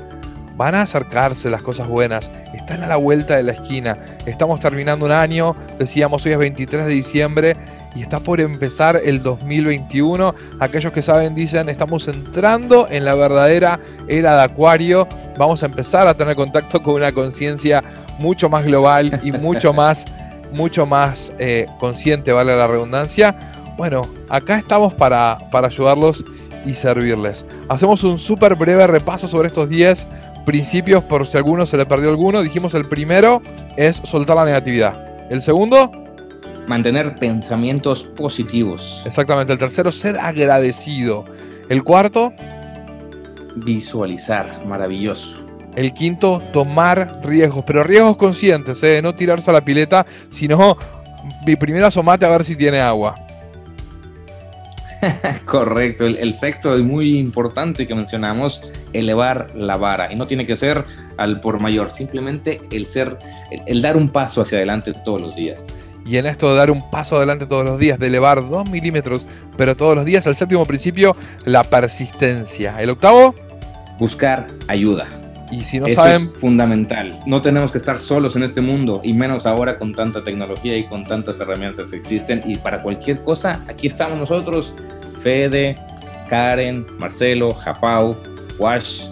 van 0.62 0.76
a 0.76 0.84
acercarse 0.84 1.50
las 1.50 1.64
cosas 1.64 1.88
buenas, 1.88 2.30
están 2.54 2.84
a 2.84 2.88
la 2.88 2.98
vuelta 2.98 3.36
de 3.36 3.42
la 3.42 3.54
esquina. 3.54 3.98
Estamos 4.28 4.60
terminando 4.60 5.08
un 5.08 5.12
año, 5.12 5.56
decíamos 5.80 6.24
hoy 6.26 6.34
es 6.34 6.38
23 6.38 6.86
de 6.86 6.94
diciembre 6.94 7.58
y 7.96 8.04
está 8.04 8.20
por 8.20 8.40
empezar 8.40 9.02
el 9.04 9.24
2021. 9.24 10.36
Aquellos 10.60 10.94
que 10.94 11.02
saben 11.02 11.34
dicen, 11.34 11.68
estamos 11.68 12.08
entrando 12.08 12.88
en 12.92 13.06
la 13.06 13.16
verdadera 13.16 13.80
era 14.08 14.36
de 14.38 14.44
Acuario. 14.44 15.08
Vamos 15.36 15.64
a 15.64 15.66
empezar 15.66 16.08
a 16.08 16.14
tener 16.14 16.36
contacto 16.36 16.84
con 16.84 16.94
una 16.94 17.12
conciencia 17.12 17.84
mucho 18.20 18.48
más 18.48 18.64
global 18.64 19.20
y 19.24 19.32
mucho 19.32 19.74
más, 19.74 20.06
mucho 20.54 20.86
más 20.86 21.34
eh, 21.40 21.66
consciente, 21.80 22.32
vale 22.34 22.56
la 22.56 22.68
redundancia. 22.68 23.51
Bueno, 23.82 24.04
acá 24.30 24.60
estamos 24.60 24.94
para, 24.94 25.40
para 25.50 25.66
ayudarlos 25.66 26.24
y 26.68 26.76
servirles. 26.76 27.44
Hacemos 27.68 28.04
un 28.04 28.20
súper 28.20 28.54
breve 28.54 28.86
repaso 28.86 29.28
sobre 29.28 29.48
estos 29.48 29.70
10 29.70 30.06
principios 30.46 31.04
por 31.06 31.26
si 31.26 31.36
alguno 31.36 31.66
se 31.66 31.78
le 31.78 31.88
perdió 31.88 32.12
alguno. 32.12 32.44
Dijimos 32.44 32.76
el 32.76 32.88
primero 32.88 33.42
es 33.78 33.96
soltar 33.96 34.36
la 34.36 34.46
negatividad. 34.46 35.32
El 35.32 35.42
segundo... 35.42 35.90
Mantener 36.68 37.16
pensamientos 37.16 38.04
positivos. 38.04 39.02
Exactamente. 39.04 39.54
El 39.54 39.58
tercero, 39.58 39.92
ser 39.92 40.16
agradecido. 40.20 41.26
El 41.68 41.84
cuarto... 41.84 42.34
Visualizar. 43.56 44.64
Maravilloso. 44.64 45.44
El 45.76 45.92
quinto, 45.92 46.40
tomar 46.54 47.20
riesgos, 47.24 47.64
pero 47.66 47.84
riesgos 47.84 48.16
conscientes, 48.18 48.84
¿eh? 48.84 49.02
no 49.02 49.16
tirarse 49.16 49.50
a 49.50 49.54
la 49.54 49.66
pileta, 49.66 50.06
sino 50.30 50.78
primero 51.60 51.88
asomate 51.88 52.28
a 52.28 52.30
ver 52.30 52.46
si 52.46 52.56
tiene 52.56 52.80
agua. 52.80 53.16
Correcto, 55.46 56.06
el, 56.06 56.36
sexto 56.36 56.74
es 56.74 56.82
muy 56.82 57.18
importante 57.18 57.88
que 57.88 57.96
mencionamos, 57.96 58.62
elevar 58.94 59.48
la 59.56 59.78
vara. 59.78 60.12
Y 60.12 60.16
no 60.16 60.28
tiene 60.28 60.46
que 60.46 60.56
ser 60.56 60.84
al 61.18 61.42
por 61.42 61.60
mayor, 61.60 61.92
simplemente 61.92 62.62
el 62.72 62.86
ser, 62.86 63.18
el, 63.68 63.82
dar 63.82 63.98
un 63.98 64.10
paso 64.10 64.42
hacia 64.42 64.58
adelante 64.58 64.94
todos 65.06 65.22
los 65.22 65.36
días. 65.36 65.64
Y 66.06 66.18
en 66.18 66.26
esto 66.26 66.50
de 66.52 66.58
dar 66.58 66.72
un 66.72 66.90
paso 66.90 67.18
adelante 67.18 67.46
todos 67.46 67.64
los 67.64 67.78
días, 67.78 68.00
de 68.00 68.08
elevar 68.08 68.48
dos 68.50 68.70
milímetros, 68.70 69.26
pero 69.56 69.76
todos 69.76 69.96
los 69.96 70.06
días, 70.06 70.26
el 70.26 70.36
séptimo 70.36 70.66
principio, 70.66 71.16
la 71.46 71.64
persistencia. 71.64 72.82
El 72.82 72.90
octavo, 72.90 73.36
buscar 74.00 74.48
ayuda. 74.68 75.08
Y 75.52 75.62
si 75.62 75.80
no 75.80 75.88
Eso 75.88 76.02
saben, 76.02 76.32
es 76.34 76.40
fundamental. 76.40 77.14
No 77.26 77.42
tenemos 77.42 77.72
que 77.72 77.78
estar 77.78 78.00
solos 78.00 78.36
en 78.36 78.44
este 78.44 78.62
mundo 78.62 79.02
y 79.04 79.14
menos 79.14 79.46
ahora 79.46 79.78
con 79.78 79.94
tanta 79.94 80.24
tecnología 80.24 80.78
y 80.78 80.88
con 80.88 81.04
tantas 81.04 81.40
herramientas 81.40 81.92
que 81.92 81.98
existen. 81.98 82.42
Y 82.46 82.56
para 82.56 82.82
cualquier 82.82 83.22
cosa, 83.24 83.60
aquí 83.68 83.88
estamos 83.88 84.18
nosotros, 84.18 84.74
Fede, 85.22 85.76
Karen, 86.30 86.88
Marcelo, 86.98 87.52
Japau, 87.52 88.16
Wash. 88.58 89.10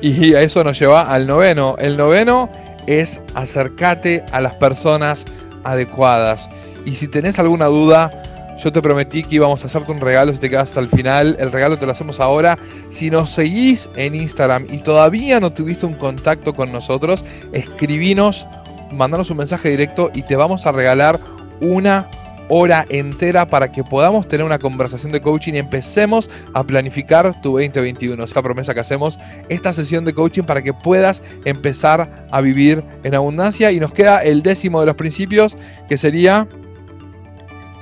Y 0.00 0.34
a 0.34 0.42
eso 0.42 0.62
nos 0.62 0.78
lleva 0.78 1.02
al 1.02 1.26
noveno. 1.26 1.76
El 1.78 1.96
noveno 1.96 2.48
es 2.86 3.20
acercate 3.34 4.24
a 4.32 4.40
las 4.40 4.54
personas 4.54 5.24
adecuadas. 5.64 6.48
Y 6.84 6.92
si 6.92 7.08
tenés 7.08 7.38
alguna 7.38 7.66
duda, 7.66 8.22
yo 8.58 8.72
te 8.72 8.80
prometí 8.80 9.22
que 9.22 9.36
íbamos 9.36 9.62
a 9.62 9.66
hacerte 9.66 9.92
un 9.92 10.00
regalo 10.00 10.32
si 10.32 10.38
te 10.38 10.48
quedas 10.48 10.70
hasta 10.70 10.80
el 10.80 10.88
final. 10.88 11.36
El 11.38 11.52
regalo 11.52 11.76
te 11.76 11.86
lo 11.86 11.92
hacemos 11.92 12.20
ahora. 12.20 12.58
Si 12.90 13.10
nos 13.10 13.30
seguís 13.30 13.88
en 13.96 14.14
Instagram 14.14 14.66
y 14.70 14.78
todavía 14.78 15.40
no 15.40 15.52
tuviste 15.52 15.86
un 15.86 15.94
contacto 15.94 16.54
con 16.54 16.72
nosotros, 16.72 17.24
escribinos, 17.52 18.46
mandanos 18.92 19.30
un 19.30 19.38
mensaje 19.38 19.70
directo 19.70 20.10
y 20.14 20.22
te 20.22 20.36
vamos 20.36 20.66
a 20.66 20.72
regalar 20.72 21.18
una 21.60 22.08
hora 22.48 22.86
entera 22.90 23.48
para 23.48 23.72
que 23.72 23.82
podamos 23.82 24.28
tener 24.28 24.44
una 24.44 24.58
conversación 24.58 25.12
de 25.12 25.20
coaching 25.20 25.54
y 25.54 25.58
empecemos 25.58 26.28
a 26.52 26.62
planificar 26.62 27.40
tu 27.40 27.52
2021. 27.52 28.22
Esta 28.22 28.42
promesa 28.42 28.74
que 28.74 28.80
hacemos, 28.80 29.18
esta 29.48 29.72
sesión 29.72 30.04
de 30.04 30.12
coaching 30.12 30.42
para 30.42 30.62
que 30.62 30.72
puedas 30.72 31.22
empezar 31.44 32.26
a 32.30 32.40
vivir 32.40 32.84
en 33.02 33.14
abundancia. 33.14 33.72
Y 33.72 33.80
nos 33.80 33.92
queda 33.92 34.22
el 34.22 34.42
décimo 34.42 34.80
de 34.80 34.86
los 34.86 34.96
principios, 34.96 35.56
que 35.88 35.96
sería 35.96 36.46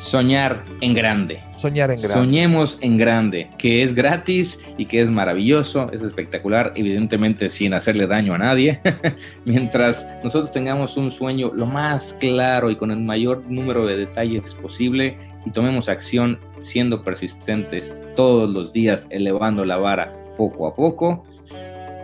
soñar 0.03 0.65
en 0.81 0.95
grande. 0.95 1.41
Soñar 1.57 1.91
en 1.91 1.99
grande. 1.99 2.15
Soñemos 2.15 2.79
en 2.81 2.99
grande, 2.99 3.49
que 3.57 3.83
es 3.83 3.95
gratis 3.95 4.61
y 4.77 4.87
que 4.87 5.01
es 5.01 5.11
maravilloso, 5.11 5.91
es 5.93 6.03
espectacular, 6.03 6.73
evidentemente 6.75 7.49
sin 7.49 7.73
hacerle 7.73 8.09
daño 8.09 8.35
a 8.35 8.39
nadie. 8.39 8.81
Mientras 9.45 10.07
nosotros 10.25 10.53
tengamos 10.53 10.97
un 10.97 11.13
sueño 11.13 11.53
lo 11.55 11.67
más 11.67 12.15
claro 12.15 12.69
y 12.71 12.77
con 12.77 12.91
el 12.91 12.99
mayor 12.99 13.45
número 13.49 13.87
de 13.87 13.97
detalles 13.97 14.55
posible 14.57 15.17
y 15.47 15.51
tomemos 15.51 15.89
acción 15.89 16.39
siendo 16.61 17.05
persistentes 17.05 18.01
todos 18.17 18.51
los 18.51 18.73
días, 18.73 19.07
elevando 19.11 19.65
la 19.65 19.77
vara 19.77 20.13
poco 20.37 20.67
a 20.67 20.75
poco, 20.75 21.25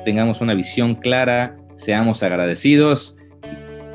tengamos 0.04 0.40
una 0.40 0.54
visión 0.54 0.94
clara, 0.94 1.56
seamos 1.74 2.22
agradecidos, 2.22 3.18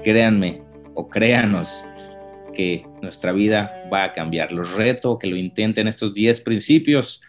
créanme 0.04 0.62
o 0.93 1.08
créanos 1.08 1.86
que 2.54 2.86
nuestra 3.04 3.32
vida 3.32 3.72
va 3.93 4.06
a 4.06 4.14
cambiar. 4.14 4.51
Los 4.51 4.76
reto 4.76 5.20
que 5.20 5.28
lo 5.28 5.36
intenten 5.36 5.88
estos 5.88 6.14
10 6.14 6.41
principios, 6.41 7.22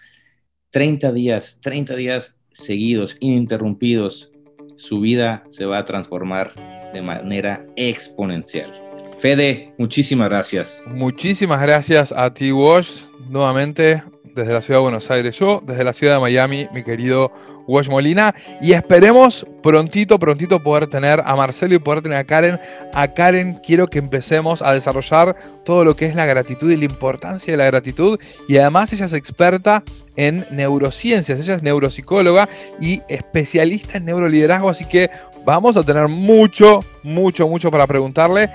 30 0.71 1.13
días, 1.13 1.59
30 1.61 1.97
días 1.97 2.39
seguidos, 2.53 3.17
ininterrumpidos, 3.21 4.33
su 4.77 5.01
vida 5.01 5.45
se 5.51 5.67
va 5.67 5.79
a 5.79 5.85
transformar 5.85 6.55
de 6.93 7.03
manera 7.03 7.67
exponencial. 7.77 8.73
Fede, 9.21 9.73
muchísimas 9.79 10.29
gracias. 10.29 10.83
Muchísimas 10.87 11.61
gracias 11.61 12.13
a 12.13 12.33
ti, 12.33 12.53
Wash, 12.53 13.07
nuevamente 13.29 14.03
desde 14.35 14.53
la 14.53 14.63
ciudad 14.63 14.81
de 14.81 14.83
Buenos 14.83 15.11
Aires, 15.11 15.39
yo 15.39 15.63
desde 15.65 15.85
la 15.85 15.93
ciudad 15.93 16.15
de 16.15 16.21
Miami, 16.21 16.69
mi 16.73 16.83
querido 16.83 17.33
Wash 17.67 17.89
Molina. 17.89 18.35
Y 18.61 18.73
esperemos 18.73 19.47
prontito, 19.63 20.19
prontito 20.19 20.63
poder 20.63 20.87
tener 20.87 21.23
a 21.25 21.37
Marcelo 21.37 21.75
y 21.75 21.79
poder 21.79 22.03
tener 22.03 22.19
a 22.19 22.25
Karen. 22.25 22.61
A 22.93 23.09
Karen 23.09 23.61
quiero 23.65 23.87
que 23.87 23.99
empecemos 23.99 24.63
a 24.63 24.73
desarrollar 24.73 25.37
todo 25.65 25.85
lo 25.85 25.97
que 25.97 26.07
es 26.07 26.15
la 26.15 26.27
gratitud 26.27 26.71
y 26.71 26.77
la 26.77 26.85
importancia 26.85 27.53
de 27.53 27.57
la 27.57 27.67
gratitud. 27.67 28.19
Y 28.49 28.59
además 28.59 28.93
ella 28.93 29.07
es 29.07 29.13
experta 29.13 29.83
en 30.17 30.47
neurociencias, 30.51 31.41
ella 31.41 31.57
es 31.57 31.63
neuropsicóloga 31.63 32.49
y 32.81 33.03
especialista 33.09 33.99
en 33.99 34.05
neuroliderazgo, 34.05 34.69
así 34.69 34.85
que 34.85 35.11
vamos 35.45 35.77
a 35.77 35.83
tener 35.83 36.07
mucho, 36.07 36.81
mucho, 37.03 37.49
mucho 37.49 37.71
para 37.71 37.87
preguntarle. 37.87 38.49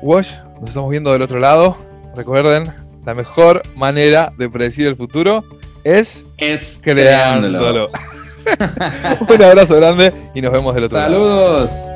Wash, 0.00 0.32
nos 0.60 0.70
estamos 0.70 0.90
viendo 0.90 1.12
del 1.12 1.22
otro 1.22 1.40
lado. 1.40 1.76
Recuerden, 2.14 2.70
la 3.04 3.14
mejor 3.14 3.62
manera 3.76 4.32
de 4.36 4.48
predecir 4.48 4.86
el 4.86 4.96
futuro 4.96 5.44
es, 5.84 6.24
es 6.38 6.78
creándolo. 6.82 7.90
Un 9.28 9.42
abrazo 9.42 9.76
grande 9.76 10.12
y 10.34 10.40
nos 10.40 10.52
vemos 10.52 10.74
del 10.74 10.84
otro 10.84 10.98
lado. 10.98 11.12
Saludos. 11.12 11.91